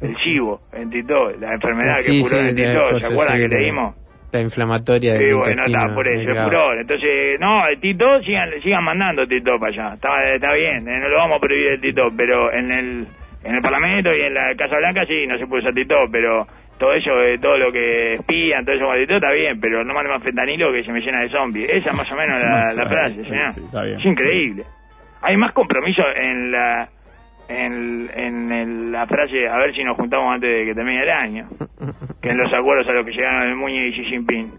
[0.01, 3.55] el CIBO en Tito, la enfermedad que furor sí, en Tito, ¿se acuerdan sí, que
[3.55, 3.95] leímos?
[4.31, 6.49] La inflamatoria del Sí, bueno, intestino está, por eso, delgado.
[6.49, 6.77] furor.
[6.79, 9.93] Entonces, no, el Tito, sigan, sigan mandando Tito para allá.
[9.95, 13.07] Está, está bien, eh, no lo vamos a prohibir el Tito, pero en el,
[13.43, 16.45] en el Parlamento y en la Casa Blanca sí, no se puede usar Tito, pero
[16.77, 19.83] todo eso, eh, todo lo que espían, todo eso con el Tito está bien, pero
[19.83, 21.67] no mande más fentanilo que se me llena de zombies.
[21.69, 23.45] Esa es más o menos la, sí, frase, sí, señor.
[23.47, 23.99] sí, está bien.
[23.99, 24.63] Es increíble.
[25.21, 26.87] Hay más compromiso en la
[27.49, 31.09] en, en el- la frase a ver si nos juntamos antes de que termine el
[31.09, 31.47] año
[32.21, 34.51] que en los acuerdos a los que llegaron el Muñe y Xi Jinping.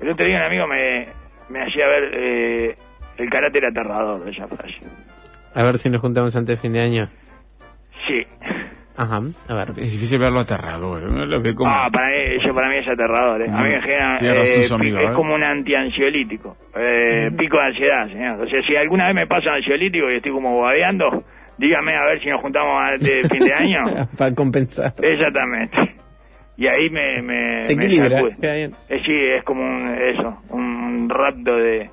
[0.00, 1.08] El otro día un amigo me,
[1.48, 2.76] me hacía ver eh,
[3.18, 4.80] el carácter aterrador de esa frase.
[5.54, 7.08] A ver si nos juntamos antes de fin de año.
[8.08, 8.26] Sí.
[8.96, 9.70] Ajá, a ver.
[9.78, 11.04] Es difícil verlo aterrador.
[11.04, 11.70] Uno lo ve como...
[11.70, 13.42] Ah, para mí, eso para mí es aterrador.
[13.42, 13.50] eh.
[13.50, 15.14] A mí me genera, eh, amigo, es ¿eh?
[15.14, 16.56] como un antiansiolítico.
[16.76, 18.40] Eh, Pico de ansiedad, señor.
[18.42, 21.24] O sea, si alguna vez me pasa ansiolítico y estoy como babeando,
[21.58, 24.08] dígame a ver si nos juntamos antes de fin de año.
[24.18, 24.92] Para compensar.
[25.00, 25.96] Exactamente.
[26.58, 28.20] Y ahí me, me, Se me equilibra.
[28.42, 28.70] Eh,
[29.06, 31.88] sí, es como un, eso, un rapto de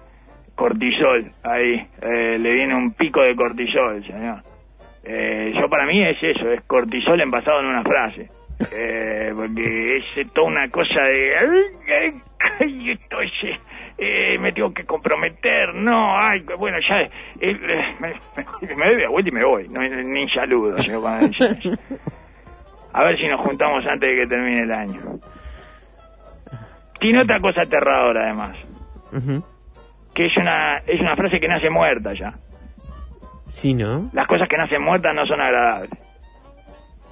[0.53, 1.88] cortisol ahí.
[2.01, 4.41] Eh, le viene un pico de cortisol, señor.
[5.11, 8.27] Eh, yo para mí es eso, es cortisol envasado en una frase.
[8.71, 11.35] Eh, porque es toda una cosa de...
[11.35, 11.49] ay,
[11.87, 12.21] ay,
[12.59, 13.31] ay, esto es,
[13.97, 16.99] eh, me tengo que comprometer, no, ay, bueno, ya...
[17.01, 20.77] eh, eh, me, me, doy la vuelta y me voy, no, ni saludo.
[20.77, 21.35] yo cuando.
[22.93, 25.01] A ver si nos juntamos antes de que termine el año.
[26.99, 28.57] Tiene otra cosa aterradora además,
[30.13, 32.33] que es una, es una frase que nace muerta ya.
[33.50, 34.10] Sí, ¿no?
[34.13, 35.91] Las cosas que nacen muertas no son agradables.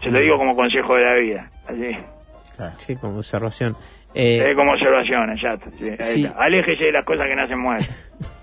[0.02, 1.52] Se lo digo como consejo de la vida.
[1.68, 1.98] Así.
[2.78, 3.76] Sí, como observación.
[4.14, 5.70] Eh, como observación, exacto.
[5.80, 6.26] Sí, ahí Sí.
[6.26, 6.40] está.
[6.42, 8.12] Aléjese de las cosas que nacen muertas.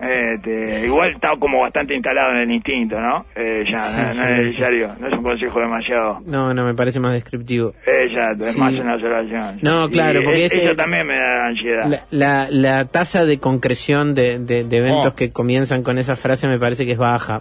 [0.00, 3.26] Este, igual está como bastante instalado en el instinto, ¿no?
[3.34, 4.22] Eh, ya, Sí, no, es sí.
[4.42, 6.20] necesario, no es un consejo demasiado.
[6.26, 7.72] No, no, me parece más descriptivo.
[7.86, 9.58] Eh, ya, es más una observación.
[9.62, 11.86] No, Y claro, porque es- ese- eso también me da ansiedad.
[11.86, 15.14] La, la, la tasa de concreción de, de- de eventos Oh.
[15.16, 17.38] que comienzan con esa frase me parece que es baja.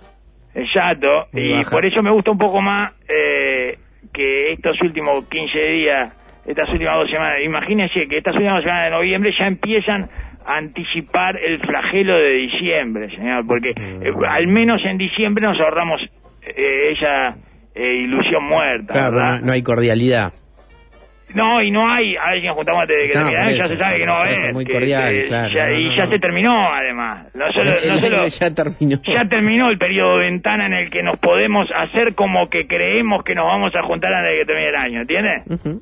[0.53, 1.69] Exacto, Muy y baja.
[1.71, 3.77] por eso me gusta un poco más eh,
[4.13, 6.13] que estos últimos 15 días,
[6.45, 10.09] estas últimas dos semanas, imagínense que estas últimas semanas de noviembre ya empiezan
[10.45, 16.01] anticipar el flagelo de diciembre, señor, porque eh, al menos en diciembre nos ahorramos
[16.43, 17.35] eh, esa
[17.73, 20.33] eh, ilusión muerta, Claro, no, no hay cordialidad.
[21.33, 23.67] No, y no hay, a ver si nos juntamos antes de que No, termine ya
[23.67, 24.53] se sabe que no va a haber.
[24.53, 27.27] muy cordial, que claro, ya- no, y ya se terminó, además.
[27.35, 29.01] No solo, El no solo- año ya terminó.
[29.03, 33.23] ya terminó el periodo de ventana en el que nos podemos hacer como que creemos
[33.25, 35.41] que nos vamos a juntar antes de que termine el año, ¿entiendes?
[35.49, 35.81] Ujú.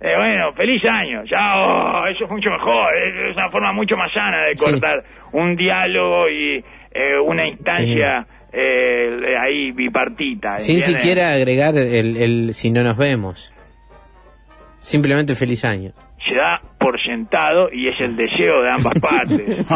[0.00, 1.24] Eh, bueno, feliz año.
[1.24, 2.86] Ya, oh, eso es mucho mejor.
[2.96, 4.64] Es, una forma mucho más sana de Sí.
[4.64, 10.58] cortar un diálogo y eh, una instancia eh, ahí bipartita.
[10.60, 11.02] Sin ¿entiendes?
[11.02, 13.52] siquiera agregar el, el si no nos vemos.
[14.78, 15.90] Simplemente feliz año.
[16.28, 19.66] Se da por sentado y es el deseo de ambas partes.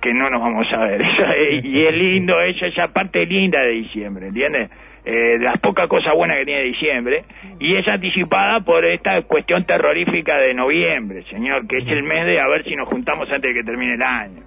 [0.00, 1.02] Que no nos vamos a ver.
[1.62, 4.70] y es lindo esa, esa parte linda de diciembre, ¿entiendes?
[5.12, 7.24] Eh, de las pocas cosas buenas que tiene diciembre,
[7.58, 12.38] y es anticipada por esta cuestión terrorífica de noviembre, señor, que es el mes de
[12.40, 14.42] a ver si nos juntamos antes de que termine el año.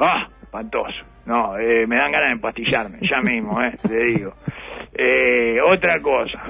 [0.00, 0.26] ¡Ah!
[0.42, 1.04] Espantoso.
[1.26, 4.34] No, eh, me dan ganas de empastillarme, ya mismo, eh, te digo.
[4.92, 6.42] Eh, otra cosa.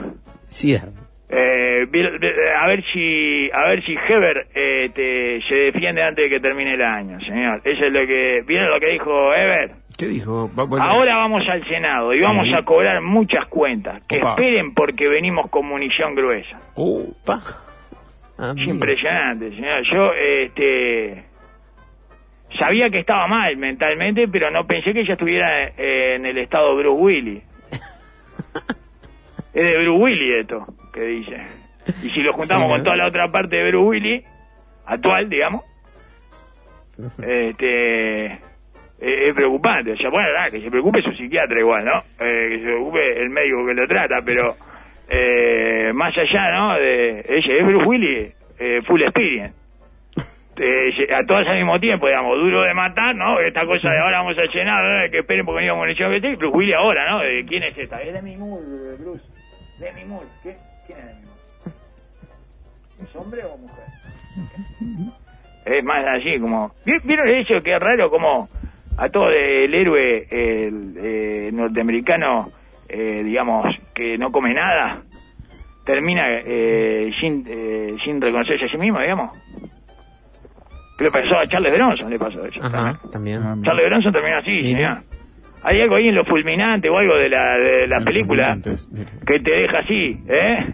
[0.49, 0.75] Sí.
[1.29, 1.87] Eh,
[2.57, 6.75] a ver si a ver si Heber eh, te- se defiende antes de que termine
[6.75, 7.61] el año, señor.
[7.65, 9.71] Eso es lo que vieron lo que dijo Heber.
[9.99, 10.51] ¿Qué dijo?
[10.59, 10.65] Va.
[10.91, 12.25] Ahora vamos al Senado y Sí.
[12.25, 14.01] vamos a cobrar muchas cuentas.
[14.09, 14.31] Que Opa.
[14.31, 16.59] esperen porque venimos con munición gruesa.
[17.25, 17.41] Pa.
[18.37, 18.71] Es Amigo.
[18.73, 19.83] impresionante, señor.
[19.93, 21.25] Yo este
[22.49, 26.75] sabía que estaba mal mentalmente, pero no pensé que ella estuviera eh, en el estado
[26.77, 27.43] Bruce Willis.
[29.55, 31.37] es de Bruce Willis esto que dice.
[32.03, 32.85] Y si lo juntamos Sí, con ¿no?
[32.85, 34.25] toda la otra parte de Bruce Willis,
[34.87, 35.63] actual, digamos,
[37.23, 38.39] este
[39.07, 39.93] eh, es preocupante.
[39.93, 41.99] O sea, bueno, nada, que se preocupe su psiquiatra igual, ¿no?
[42.25, 44.57] Eh, que se preocupe el médico que lo trata, pero
[45.09, 46.75] eh, más allá, ¿no?
[46.75, 49.55] De ella es Bruce Willis, eh, full experience.
[50.57, 53.41] Eh, a todas al mismo tiempo, digamos, duro de matar, ¿no?
[53.41, 56.57] Esta cosa de ahora vamos a llenar, que esperen porque venimos munición que sí, Bruce
[56.57, 57.21] Willis ahora, ¿no?
[57.49, 58.01] ¿Quién es esta?
[58.01, 58.65] Es Demi Moore,
[59.01, 59.25] Bruce.
[59.81, 60.27] Demi Moore.
[60.45, 60.55] ¿Qué?
[60.87, 61.35] ¿Quién es Demi Moore?
[63.03, 63.85] ¿Es hombre o mujer?
[65.67, 66.73] Es más así, como...
[66.85, 67.63] ¿Vi- ¿Vieron eso?
[67.63, 68.49] Que es raro como
[68.97, 72.51] a todo el héroe el, eh, norteamericano,
[72.89, 75.03] eh, digamos, que no come nada,
[75.85, 79.33] termina eh, sin, eh, sin reconocerse a sí mismo, digamos.
[81.01, 82.61] Le pasó a Charles Bronson, le pasó eso.
[82.63, 83.43] Ajá, también.
[83.43, 83.43] también.
[83.45, 83.57] Ah.
[83.65, 84.79] Charles Bronson terminó así, Mira.
[84.79, 85.15] señor.
[85.65, 88.59] Hay algo ahí en lo fulminante o algo de la, de la película
[89.27, 90.67] que te deja así, ¿eh?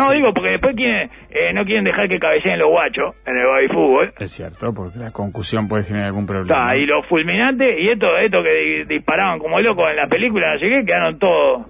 [0.00, 3.44] No, digo, porque después quieren, eh, no quieren dejar que cabeceen los guachos en el
[3.46, 4.12] baby fútbol.
[4.18, 6.76] Es cierto, porque la concusión puede generar algún problema.
[6.76, 10.58] Y los fulminantes, y esto, esto que di- disparaban como locos en la película, no
[10.58, 11.66] sé qué, quedaron todos,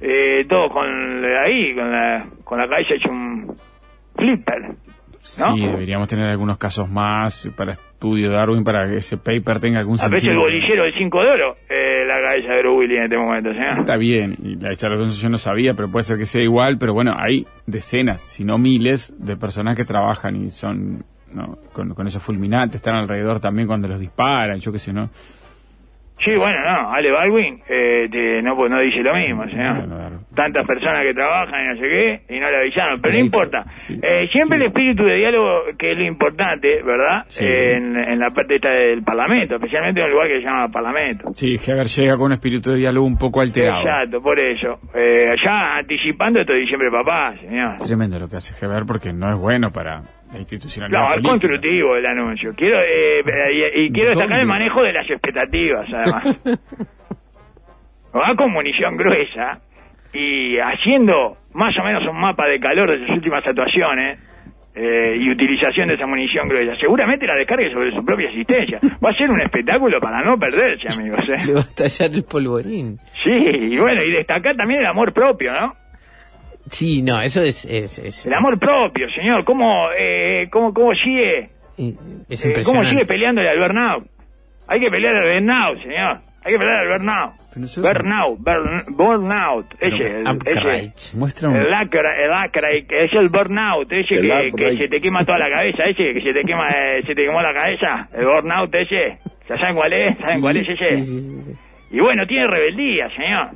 [0.00, 0.86] eh, todos con
[1.44, 3.54] ahí, con la, con la cabeza hecha un
[4.16, 4.60] flipper.
[4.68, 4.74] ¿no?
[5.22, 7.72] Sí, deberíamos tener algunos casos más para
[8.02, 11.22] estudio de Darwin para que ese paper tenga algún A veces el bolillero del 5
[11.22, 13.78] de oro, eh, la cabeza de Willis en este momento, señor.
[13.78, 16.78] Está bien, y la de Charles yo no sabía, pero puede ser que sea igual,
[16.80, 21.58] pero bueno, hay decenas, si no miles, de personas que trabajan y son ¿no?
[21.72, 25.06] con, con esos fulminantes, están alrededor también cuando los disparan, yo qué sé, ¿no?
[25.06, 29.86] Sí, bueno, no, Ale Baldwin eh, te- no, pues no dice lo mismo, señor.
[29.88, 30.21] Bueno.
[30.34, 33.64] Tantas personas que trabajan y no sé qué, y no le avisaron, pero no importa.
[33.76, 34.62] sí, Eh, siempre sí.
[34.62, 37.24] el espíritu de diálogo, que es lo importante, ¿verdad?
[37.28, 37.44] Sí.
[37.46, 41.28] En, en la parte esta del Parlamento, especialmente en un lugar que se llama Parlamento.
[41.34, 43.80] Sí, Heber llega con un espíritu de diálogo un poco alterado.
[43.80, 44.78] Exacto, por eso.
[44.94, 47.76] Eh, ya anticipando esto diciembre, papá, señor.
[47.86, 50.00] Tremendo lo que hace Heber porque no es bueno para
[50.32, 50.98] la institucionalidad.
[50.98, 51.30] No, es política.
[51.30, 52.52] constructivo el anuncio.
[52.56, 53.22] Quiero eh,
[53.76, 54.60] y, y quiero destacar el ¿Dónde?
[54.60, 56.40] manejo de las expectativas, además.
[58.14, 59.60] Va con munición gruesa
[60.12, 64.18] y haciendo más o menos un mapa de calor de sus últimas actuaciones
[64.74, 66.74] eh, y utilización de esa munición gruesa.
[66.76, 68.78] Seguramente la descargue sobre su propia existencia.
[69.04, 71.28] Va a ser un espectáculo para no perderse, amigos.
[71.28, 71.36] ¿eh?
[71.46, 72.98] Le va a estallar el polvorín.
[73.22, 75.74] Sí, y bueno, y destacar también el amor propio, ¿no?
[76.68, 79.44] Sí, no, eso es, es, es, El amor propio, señor.
[79.44, 81.50] ¿Cómo, eh, cómo, cómo sigue
[82.28, 84.06] es Eh, ¿Cómo sigue peleándole al burnout?
[84.68, 86.20] Hay que pelear al burnout, señor.
[86.44, 87.32] Hay que pelear al burnout.
[87.76, 89.66] Burnout, burn- burnout.
[89.78, 91.16] Ese, el, ese.
[91.16, 91.56] Muestra un...
[91.56, 95.38] El lacra, el lacra, es el burnout, ese El que, que se te quema toda
[95.38, 98.74] la cabeza, ese que se te quema, eh, se te quemó la cabeza, el burnout
[98.74, 99.18] ese,
[99.48, 100.18] ¿Ya ¿saben cuál es?
[100.18, 100.96] ¿Saben cuál es ese?
[100.96, 101.56] Sí, sí, sí, sí.
[101.92, 103.50] Y bueno, tiene rebeldía, señor.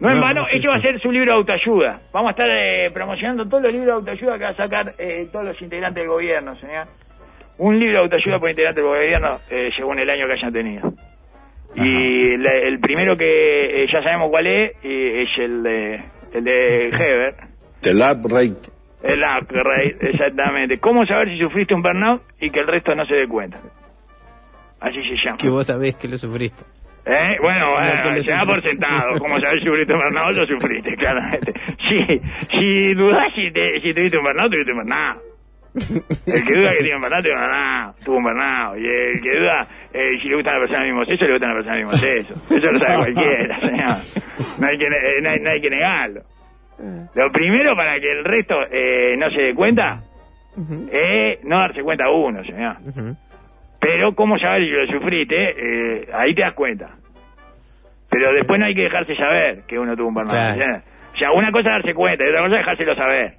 [0.00, 0.82] No en No, vano, no, sí, este va a sí.
[0.82, 2.00] ser su libro de autoayuda.
[2.12, 5.26] Vamos a estar eh, promocionando todos los libros de autoayuda que va a sacar eh,
[5.32, 6.86] todos los integrantes del gobierno, señor.
[7.58, 10.92] Un libro de autoayuda por integrante del gobierno eh, según el año que hayan tenido.
[11.74, 16.02] Y la- el primero que eh, ya sabemos cuál es, eh, es el de,
[16.34, 17.34] el de Heber.
[17.80, 18.70] The Lab Rate.
[19.02, 20.78] El upgrade, exactamente.
[20.78, 23.58] ¿Cómo saber si sufriste un burnout y que el resto no se dé cuenta?
[24.80, 25.38] Así se llama.
[25.38, 26.62] Que vos sabés que lo sufriste.
[27.04, 27.36] ¿Eh?
[27.42, 29.18] Bueno, No, bueno, se da por sentado.
[29.18, 31.52] Como sabes si sufriste un burnout, lo sufriste, claramente.
[31.82, 35.22] Si, si dudás si, te, si tuviste un burnout, tuviste un burnout.
[35.74, 38.04] El que duda que tiene un burnout, tiene un burnout.
[38.04, 38.78] Tuvo un burnout.
[38.78, 41.32] Y el que duda eh, si le gusta a la persona del mismo sexo, le
[41.32, 42.34] gusta a la persona del mismo sexo.
[42.54, 43.96] Eso lo sabe cualquiera, señor.
[44.60, 46.22] No hay que, eh, no hay, no hay que negarlo.
[47.14, 50.00] Lo primero para que el resto eh, no se dé cuenta
[50.90, 52.76] es no darse cuenta uno, señor.
[53.80, 56.90] Pero cómo saber si lo sufriste, eh, ahí te das cuenta.
[58.10, 60.32] Pero después no hay que dejarse saber que uno tuvo un burnout.
[60.32, 60.52] Claro.
[60.54, 60.82] ¿entiendes?
[61.14, 63.34] O sea, una cosa es darse cuenta y otra cosa es dejárselo saber.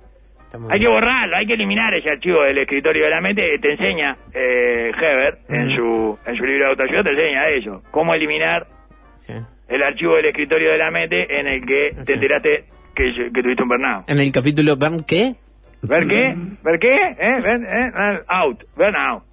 [0.70, 4.16] Hay que borrarlo, hay que eliminar ese archivo del escritorio de la mente te enseña
[4.34, 7.82] eh, Heber en su en su libro de autoayuda, te enseña eso.
[7.92, 8.68] Cómo eliminar
[9.16, 9.34] Sí.
[9.70, 12.04] el archivo del escritorio de la mente en el que Sí.
[12.06, 14.10] te enteraste que, que tuviste un burnout.
[14.10, 15.34] En el capítulo Burn, ¿qué?
[15.82, 16.36] ¿Ver qué?
[16.64, 16.96] ¿Ver qué?
[16.96, 17.40] ¿Eh?
[17.44, 17.66] ¿Ven?
[17.66, 17.92] ¿Eh?
[17.96, 18.64] Ah, Out.
[18.78, 19.24] Burnout.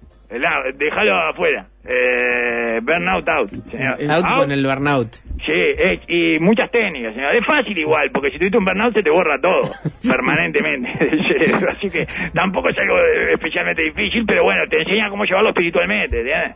[0.75, 1.67] Déjalo afuera.
[1.83, 3.49] Eh, burnout out.
[3.49, 3.95] señor.
[3.99, 5.09] Eh, Out con el burnout.
[5.45, 7.35] Sí, es- y muchas técnicas, señor.
[7.35, 9.61] Es fácil igual, porque si tuviste un burnout se te borra todo,
[10.07, 11.69] permanentemente del cerebro.
[11.71, 16.19] Así que tampoco es algo eh, especialmente difícil, pero bueno, te enseña cómo llevarlo espiritualmente,
[16.19, 16.55] ¿entiendes?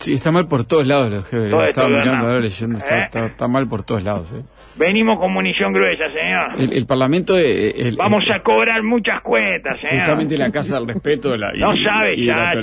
[0.00, 1.50] Sí, está mal por todos lados los Heber.
[1.50, 2.78] Todo Estaba esto, mirando ahora leyendo.
[2.78, 3.04] Está, ¿Eh?
[3.04, 4.32] está- está mal por todos lados.
[4.32, 4.42] eh.
[4.76, 6.58] Venimos con munición gruesa, señor.
[6.60, 7.36] El, el Parlamento...
[7.38, 9.98] eh, el- Vamos a cobrar muchas cuentas, señor.
[9.98, 12.58] Justamente la Casa del Respeto la, y, No sabe y ya la si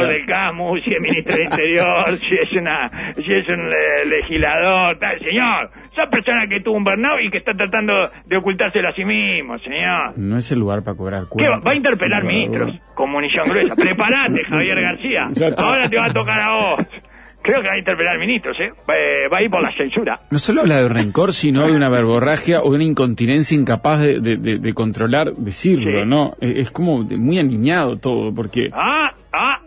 [0.00, 4.08] es del CAMU, si es ministro del Interior, si es una, si es un eh,
[4.08, 5.18] legislador, tal.
[5.20, 7.92] Señor, esa persona que tuvo un burnout y que está tratando
[8.26, 10.16] de ocultárselo a sí mismo, señor.
[10.16, 11.66] No es el lugar para cobrar ¿Qué va, cuentas.
[11.66, 13.74] va a interpelar ministros con munición gruesa?
[13.76, 15.30] Prepárate, Javier García.
[15.56, 16.86] Ahora te va a tocar a vos.
[17.42, 18.70] Creo que va a interpelar ministros, ¿eh?
[18.88, 20.20] Va, eh, a ir por la censura.
[20.30, 24.20] No solo habla de rencor, sino de una verborragia o de una incontinencia incapaz de,
[24.20, 26.06] de- de- de controlar, decirlo, Sí.
[26.06, 26.34] ¿no?
[26.42, 29.58] Es, como muy aniñado todo, porque Ah, ah,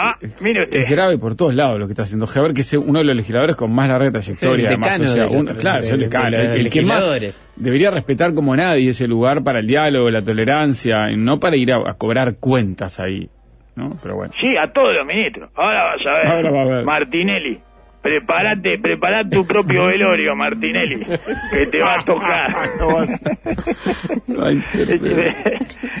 [0.00, 0.76] ah, mire usted.
[0.78, 3.16] es grave por todos lados lo que está haciendo Heber, que es uno de los
[3.16, 4.54] legisladores con más larga trayectoria.
[4.54, 8.32] Sí, el además, decano o sea, de los- uno- claro, el que más debería respetar
[8.32, 11.94] como nadie ese lugar para el diálogo, la tolerancia, y no para ir a, a
[11.94, 13.28] cobrar cuentas ahí,
[13.76, 13.98] ¿no?
[14.02, 14.32] Pero bueno.
[14.40, 15.50] Sí, a todos los ministros.
[15.54, 16.26] Ahora vas a ver.
[16.36, 16.84] Ahora va a ver.
[16.84, 17.58] Martinelli.
[18.02, 21.04] Prepárate, prepara tu propio velorio, Martinelli,
[21.52, 22.48] que te va a tocar.
[24.42, 24.88] Ay, Es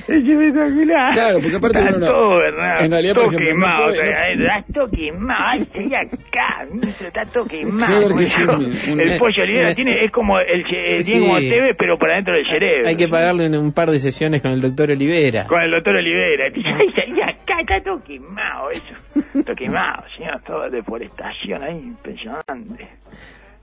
[0.08, 1.12] espectacular.
[1.12, 2.84] Claro, porque aparte Está uno no- todo, ¿verdad?
[2.84, 5.44] en realidad, por ejemplo, no quemado, puede- o sea, está todo quemado.
[5.46, 6.66] Ay, estoy acá,
[7.00, 8.08] está todo quemado.
[8.08, 11.12] El pollo Olivera una- tiene, es como el, che- eh, Sí.
[11.12, 12.88] tiene como Tevez, pero para dentro del cerebro.
[12.88, 15.46] Hay que pagarle un, un par de sesiones con el doctor Olivera.
[15.46, 16.44] Con el doctor Olivera.
[16.46, 18.94] Ay, salí acá, está todo quemado eso.
[19.44, 22.88] Todo quemado, señor, toda deforestación ahí, impresionante.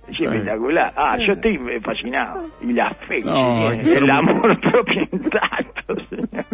[0.10, 0.93] Es espectacular.
[0.95, 2.50] Ah, yo estoy eh, fascinado.
[2.62, 6.45] Y la fe No, el amor propio intacto, señor.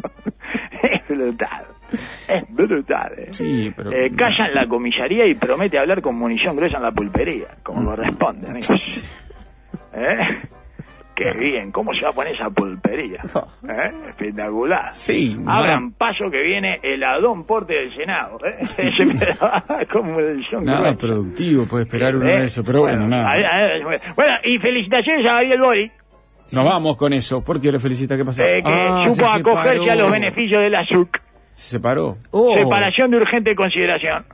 [0.81, 1.65] Es brutal.
[2.27, 3.13] Es brutal.
[3.17, 3.27] eh.
[3.31, 3.91] Sí, pero...
[3.91, 7.81] Eh, calla en la comisaría y promete hablar con munición gruesa en la pulpería, como
[7.81, 7.85] Mm.
[7.85, 8.73] corresponde, amigo.
[9.93, 10.41] ¿Eh?
[11.15, 13.21] Qué bien, ¿cómo se va a poner esa pulpería?
[13.69, 13.97] ¿Eh?
[14.09, 14.91] Espectacular.
[14.91, 18.37] Sí, Abran paso que viene el Adón Porte del Senado.
[18.45, 18.91] ¿eh?
[19.05, 22.39] Me- como el Nada productivo puede esperar uno ¿Eh?
[22.39, 23.29] de eso, pero bueno, nada.
[24.15, 25.91] bueno, y felicitaciones a Ariel Bori,
[26.51, 27.43] Nos vamos con eso.
[27.43, 28.17] ¿Por qué le felicita?
[28.17, 28.41] ¿Qué pasó?
[28.43, 29.91] eh, que Ah, supo se acogerse separó.
[29.91, 31.19] a los beneficios de la SUC.
[31.53, 32.17] Se separó.
[32.31, 32.55] Oh.
[32.57, 34.25] Separación de urgente consideración.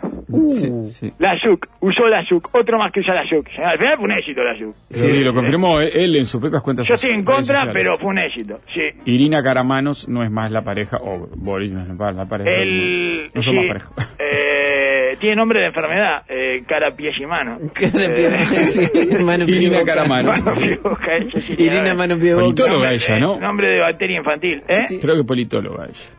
[0.50, 1.14] Sí, sí.
[1.18, 3.48] La SUC, usó la SUC, otro más que usa la SUC.
[3.60, 4.76] Al final fue un éxito la SUC.
[4.92, 7.74] Sí, lo confirmó él, en sus propias cuentas Yo estoy en contra, sociales.
[7.74, 8.60] pero fue un éxito.
[8.74, 8.82] Sí.
[9.06, 12.50] Irina Caramanos no es más la pareja, o Boris no es más la pareja.
[12.52, 13.90] El, no son sí, más pareja.
[14.20, 17.58] eh, tiene nombre de enfermedad, eh, cara, pies y mano.
[17.74, 19.94] Cara, pie, Eh, sí, mano, pie, Irina boca.
[19.94, 20.46] Caramanos.
[20.46, 21.12] Mano, boca,
[21.58, 21.94] Irina.
[21.96, 22.44] Mano Pie Boca.
[22.46, 23.40] Politóloga Nombre- ella, eh, ¿no?
[23.40, 24.82] Nombre de bacteria infantil, ¿eh?
[24.88, 25.00] Sí.
[25.00, 26.10] Creo que politóloga ella.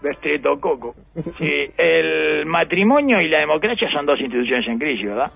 [1.14, 1.44] Estreptococo.
[1.44, 5.32] Sí, el matrimonio y la democracia son dos instituciones en crisis, ¿verdad?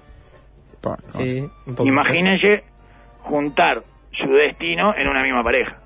[1.08, 1.88] Sí, un poco.
[1.88, 2.64] Imagínense
[3.20, 3.82] juntar
[4.12, 5.78] su destino en una misma pareja.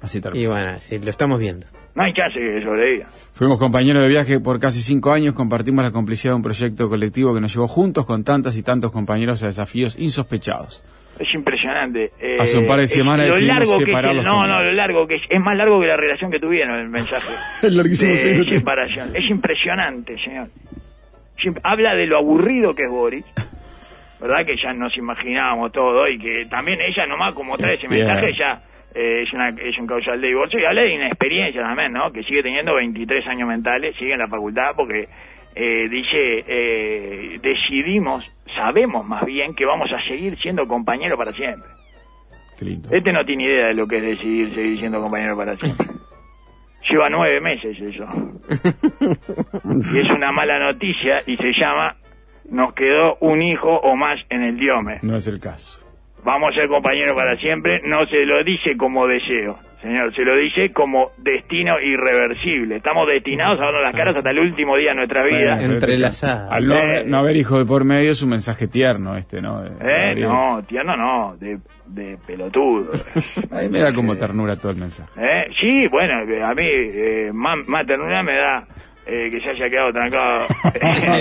[0.00, 1.66] Así tal Y bueno, sí, lo estamos viendo.
[1.94, 3.06] No hay chance que sobreviva.
[3.32, 7.34] Fuimos compañeros de viaje por casi cinco años, compartimos la complicidad de un proyecto colectivo
[7.34, 10.82] que nos llevó juntos con tantas y tantos compañeros a desafíos insospechados.
[11.18, 12.10] Es impresionante.
[12.20, 15.06] Eh, Hace un par de semanas lo largo que es el- No, no, lo largo
[15.06, 15.22] que es.
[15.28, 17.32] Es más largo que la relación que tuvieron el mensaje.
[17.66, 19.08] Es larguísimo, de separación.
[19.14, 20.48] Es impresionante, señor.
[21.62, 23.24] Habla de lo aburrido que es Boris.
[24.20, 24.46] ¿Verdad?
[24.46, 28.62] Que ya nos imaginábamos todo y que también ella nomás como trae ese mensaje ya
[28.94, 32.12] eh, es, una, es un causal de divorcio y habla de inexperiencia también, ¿no?
[32.12, 35.08] Que sigue teniendo 23 años mentales, sigue en la facultad porque
[35.54, 41.68] eh, dice, eh, decidimos, sabemos más bien que vamos a seguir siendo compañeros para siempre.
[42.58, 42.88] Qué lindo.
[42.90, 45.86] Este no tiene idea de lo que es decidir seguir siendo compañero para siempre.
[46.90, 48.04] Lleva nueve meses eso.
[49.92, 51.96] Y es una mala noticia y se llama
[52.50, 54.98] Nos quedó un hijo o más en el diome.
[55.02, 55.81] No es el caso.
[56.24, 57.80] Vamos a ser compañeros para siempre.
[57.84, 60.14] No se lo dice como deseo, señor.
[60.14, 62.76] Se lo dice como destino irreversible.
[62.76, 65.56] Estamos destinados a vernos las caras hasta el último día de nuestra vida.
[65.56, 66.48] Bueno, Entrelazada.
[66.54, 66.80] Al no, Eh.
[66.80, 69.62] haber- no haber hijo de por medio es un mensaje tierno este, ¿no?
[69.62, 70.14] De- ¿Eh?
[70.20, 71.58] No, tierno no, de,
[71.88, 72.90] de pelotudo.
[73.50, 75.10] A mí me da como ternura todo el mensaje.
[75.20, 75.46] ¿Eh?
[75.60, 76.14] Sí, bueno,
[76.44, 78.64] a mí eh, más, más ternura me da
[79.04, 80.46] eh, que se haya quedado trancado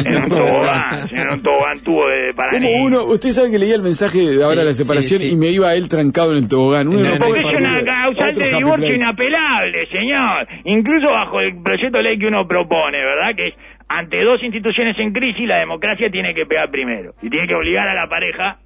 [0.06, 2.82] en un tobogán, en un tobogán tubo de para Como niños.
[2.86, 5.34] uno, usted sabe que leía el mensaje de ahora Sí, de la separación sí, sí.
[5.34, 6.88] y me iba él trancado en el tobogán.
[6.88, 8.96] Uno No, Porque es una causal Otro de divorcio place.
[9.04, 10.48] inapelable, señor.
[10.66, 13.36] Incluso bajo el proyecto de ley que uno propone, ¿verdad?
[13.36, 13.56] Que es,
[13.88, 17.14] ante dos instituciones en crisis, la democracia tiene que pegar primero.
[17.22, 18.58] Y tiene que obligar a la pareja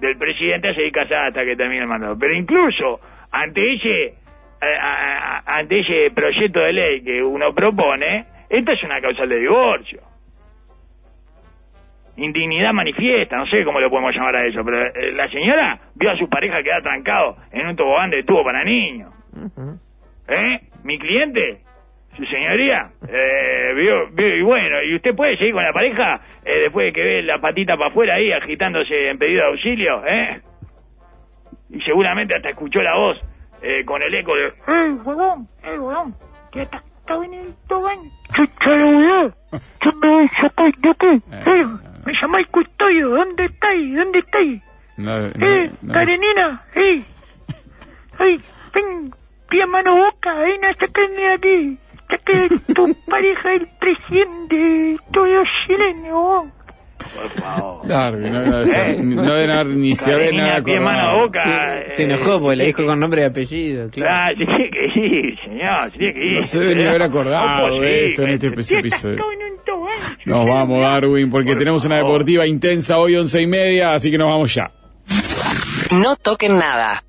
[0.00, 2.16] del presidente a seguir casada hasta que termine el mandato.
[2.20, 3.00] Pero incluso
[3.32, 4.14] ante ese,
[5.46, 10.00] ante ese proyecto de ley que uno propone, esta es una causal de divorcio.
[12.18, 16.10] Indignidad manifiesta, no sé cómo le podemos llamar a eso, pero eh, la señora vio
[16.10, 19.12] a su pareja quedar trancado en un tobogán de tubo para niños.
[20.28, 20.60] ¿Eh?
[20.82, 21.58] ¿Mi cliente?
[22.16, 26.60] Su señoría, eh, vio, vio- y bueno, ¿y usted puede seguir con la pareja eh,
[26.62, 30.02] después de que ve la patita para afuera ahí agitándose en pedido de auxilio?
[30.06, 30.40] ¿Eh?
[31.68, 33.20] Y seguramente hasta escuchó la voz
[33.62, 34.44] eh, con el eco de...
[34.46, 35.48] ¡Eh, huevón!
[35.64, 36.14] ¡Eh, huevón!
[36.52, 37.98] ¿Qué está, está en el tobogán?
[38.34, 39.34] ¿Qué carajo?
[39.80, 41.06] ¿Qué me sacáis de aquí?
[41.06, 41.66] Eh, Eh,
[42.04, 43.96] me llamáis custodio, ¿dónde estáis?
[43.96, 44.62] ¿Dónde estáis?
[44.96, 46.62] No, no, ¡Eh, no Karenina!
[46.74, 47.02] ¡Eh!
[48.18, 48.40] ¡Ay!
[48.74, 49.14] ¡Ven!
[49.48, 50.34] ¡Pía mano boca!
[50.34, 51.78] ¡Ven a sacarme de aquí!
[52.08, 54.96] ¡Saque tu pareja el presidente!
[55.12, 56.52] ¡Todo chileno!
[56.98, 57.86] Por favor.
[57.86, 58.98] Darby, no, no, ¿Eh?
[59.02, 61.20] no deben haber ni se debe Karenina, nada pie, mano, acordado.
[61.26, 61.84] boca.
[61.88, 64.10] Se, se eh, enojó porque le dijo con nombre y apellido, claro.
[64.14, 66.36] Ah, se tiene que ir, señor, se tiene que ir.
[66.38, 68.50] No se debe ni haber acordado No, de esto en posible.
[68.60, 69.24] este Sí, episodio.
[70.24, 74.18] Nos vamos, Darwin, porque Por tenemos una deportiva intensa hoy, once y media, así que
[74.18, 74.70] nos vamos ya.
[75.92, 77.02] No toquen nada.